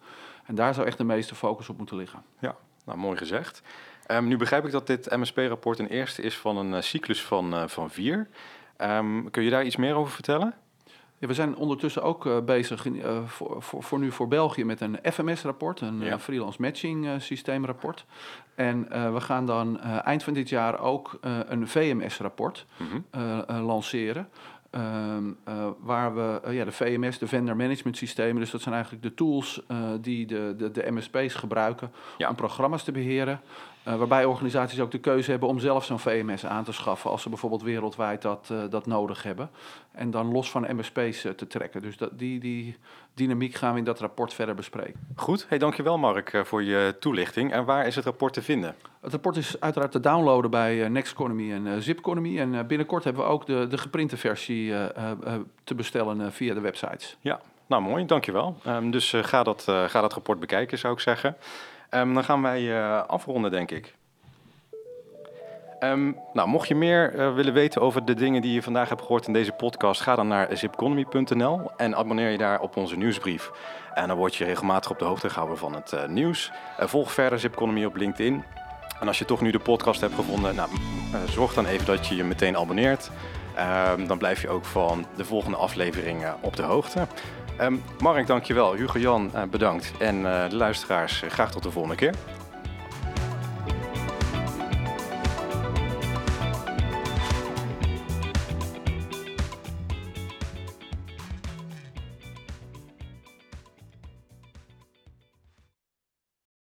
En 0.44 0.54
daar 0.54 0.74
zou 0.74 0.86
echt 0.86 0.98
de 0.98 1.04
meeste 1.04 1.34
focus 1.34 1.68
op 1.68 1.76
moeten 1.78 1.96
liggen. 1.96 2.22
Ja. 2.38 2.56
Nou, 2.84 2.98
mooi 2.98 3.16
gezegd. 3.16 3.62
Um, 4.10 4.28
nu 4.28 4.36
begrijp 4.36 4.64
ik 4.64 4.72
dat 4.72 4.86
dit 4.86 5.16
MSP-rapport 5.16 5.78
een 5.78 5.88
eerste 5.88 6.22
is 6.22 6.36
van 6.36 6.56
een 6.56 6.72
uh, 6.72 6.80
cyclus 6.80 7.22
van, 7.22 7.54
uh, 7.54 7.66
van 7.66 7.90
vier. 7.90 8.28
Um, 8.78 9.30
kun 9.30 9.42
je 9.42 9.50
daar 9.50 9.64
iets 9.64 9.76
meer 9.76 9.94
over 9.94 10.12
vertellen? 10.12 10.54
Ja, 11.18 11.26
we 11.26 11.34
zijn 11.34 11.56
ondertussen 11.56 12.02
ook 12.02 12.26
uh, 12.26 12.40
bezig 12.40 12.86
voor, 13.26 13.62
voor, 13.62 13.82
voor, 13.82 13.98
nu 13.98 14.12
voor 14.12 14.28
België 14.28 14.64
met 14.64 14.80
een 14.80 14.98
FMS-rapport, 15.02 15.80
een 15.80 16.00
ja. 16.00 16.18
freelance 16.18 16.60
matching 16.60 17.08
systeemrapport. 17.18 18.04
En 18.54 18.88
we 19.12 19.20
gaan 19.20 19.46
dan 19.46 19.80
eind 19.80 20.22
van 20.22 20.32
dit 20.32 20.48
jaar 20.48 20.80
ook 20.80 21.18
een 21.22 21.68
VMS-rapport 21.68 22.66
mm 22.76 22.86
-hmm. 23.10 23.62
lanceren. 23.62 24.28
Um, 24.76 25.36
uh, 25.48 25.68
waar 25.80 26.14
we 26.14 26.40
uh, 26.46 26.54
ja, 26.54 26.64
de 26.64 26.72
VMS, 26.72 27.18
de 27.18 27.26
vendor 27.26 27.56
management 27.56 27.96
systemen, 27.96 28.40
dus 28.40 28.50
dat 28.50 28.60
zijn 28.60 28.74
eigenlijk 28.74 29.04
de 29.04 29.14
tools 29.14 29.62
uh, 29.70 29.78
die 30.00 30.26
de, 30.26 30.54
de, 30.56 30.70
de 30.70 30.90
MSP's 30.90 31.34
gebruiken 31.34 31.92
ja. 32.18 32.28
om 32.28 32.34
programma's 32.34 32.84
te 32.84 32.92
beheren. 32.92 33.40
Waarbij 33.84 34.24
organisaties 34.24 34.80
ook 34.80 34.90
de 34.90 34.98
keuze 34.98 35.30
hebben 35.30 35.48
om 35.48 35.58
zelf 35.58 35.84
zo'n 35.84 35.98
VMS 35.98 36.46
aan 36.46 36.64
te 36.64 36.72
schaffen. 36.72 37.10
Als 37.10 37.22
ze 37.22 37.28
bijvoorbeeld 37.28 37.62
wereldwijd 37.62 38.22
dat, 38.22 38.52
dat 38.70 38.86
nodig 38.86 39.22
hebben. 39.22 39.50
En 39.92 40.10
dan 40.10 40.32
los 40.32 40.50
van 40.50 40.76
MSP's 40.76 41.26
te 41.36 41.46
trekken. 41.46 41.82
Dus 41.82 41.96
dat, 41.96 42.18
die, 42.18 42.40
die 42.40 42.76
dynamiek 43.14 43.54
gaan 43.54 43.72
we 43.72 43.78
in 43.78 43.84
dat 43.84 44.00
rapport 44.00 44.34
verder 44.34 44.54
bespreken. 44.54 44.94
Goed, 45.16 45.46
hey, 45.48 45.58
dankjewel 45.58 45.98
Mark 45.98 46.42
voor 46.44 46.62
je 46.62 46.96
toelichting. 47.00 47.52
En 47.52 47.64
waar 47.64 47.86
is 47.86 47.96
het 47.96 48.04
rapport 48.04 48.32
te 48.32 48.42
vinden? 48.42 48.74
Het 49.00 49.12
rapport 49.12 49.36
is 49.36 49.60
uiteraard 49.60 49.92
te 49.92 50.00
downloaden 50.00 50.50
bij 50.50 50.88
Nexteconomy 50.88 51.52
en 51.52 51.82
Zipconomy. 51.82 52.38
En 52.38 52.66
binnenkort 52.66 53.04
hebben 53.04 53.22
we 53.22 53.28
ook 53.28 53.46
de, 53.46 53.66
de 53.66 53.78
geprinte 53.78 54.16
versie 54.16 54.72
te 55.64 55.74
bestellen 55.74 56.32
via 56.32 56.54
de 56.54 56.60
websites. 56.60 57.16
Ja, 57.20 57.40
nou 57.66 57.82
mooi, 57.82 58.06
dankjewel. 58.06 58.56
Um, 58.66 58.90
dus 58.90 59.12
ga, 59.16 59.42
dat, 59.42 59.62
ga 59.62 60.00
dat 60.00 60.12
rapport 60.12 60.40
bekijken, 60.40 60.78
zou 60.78 60.94
ik 60.94 61.00
zeggen. 61.00 61.36
Um, 61.94 62.14
dan 62.14 62.24
gaan 62.24 62.42
wij 62.42 62.62
uh, 62.62 63.02
afronden, 63.06 63.50
denk 63.50 63.70
ik. 63.70 63.94
Um, 65.80 66.16
nou, 66.32 66.48
mocht 66.48 66.68
je 66.68 66.74
meer 66.74 67.34
willen 67.34 67.52
weten 67.52 67.80
over 67.80 68.04
de 68.04 68.14
dingen 68.14 68.42
die 68.42 68.52
je 68.52 68.62
vandaag 68.62 68.88
hebt 68.88 69.00
gehoord 69.00 69.26
in 69.26 69.32
deze 69.32 69.52
podcast, 69.52 70.00
ga 70.00 70.14
dan 70.14 70.28
naar 70.28 70.56
zipconomy.nl 70.56 71.70
en 71.76 71.96
abonneer 71.96 72.30
je 72.30 72.38
daar 72.38 72.60
op 72.60 72.76
onze 72.76 72.96
nieuwsbrief. 72.96 73.50
En 73.94 74.08
dan 74.08 74.16
word 74.16 74.34
je 74.34 74.44
regelmatig 74.44 74.90
op 74.90 74.98
de 74.98 75.04
hoogte 75.04 75.30
gehouden 75.30 75.58
van 75.58 75.74
het 75.74 76.08
nieuws. 76.08 76.52
volg 76.78 77.12
verder 77.12 77.38
Zipconomy 77.38 77.84
op 77.84 77.96
LinkedIn. 77.96 78.44
En 79.00 79.06
als 79.06 79.18
je 79.18 79.24
toch 79.24 79.40
nu 79.40 79.50
de 79.50 79.58
podcast 79.58 80.00
hebt 80.00 80.14
gevonden, 80.14 80.54
nou, 80.54 80.68
zorg 81.28 81.54
dan 81.54 81.66
even 81.66 81.86
dat 81.86 82.06
je 82.06 82.16
je 82.16 82.24
meteen 82.24 82.56
abonneert. 82.56 83.10
dan 84.06 84.18
blijf 84.18 84.42
je 84.42 84.48
ook 84.48 84.64
van 84.64 85.06
de 85.16 85.24
volgende 85.24 85.56
afleveringen 85.56 86.34
op 86.40 86.56
de 86.56 86.62
hoogte. 86.62 87.06
Um, 87.60 87.82
Mark, 88.00 88.26
dankjewel. 88.26 88.74
Hugo 88.74 88.98
Jan, 88.98 89.30
uh, 89.34 89.42
bedankt. 89.42 89.92
En 89.98 90.16
uh, 90.16 90.48
de 90.48 90.56
luisteraars, 90.56 91.22
uh, 91.22 91.30
graag 91.30 91.50
tot 91.50 91.62
de 91.62 91.70
volgende 91.70 91.96
keer. 91.96 92.14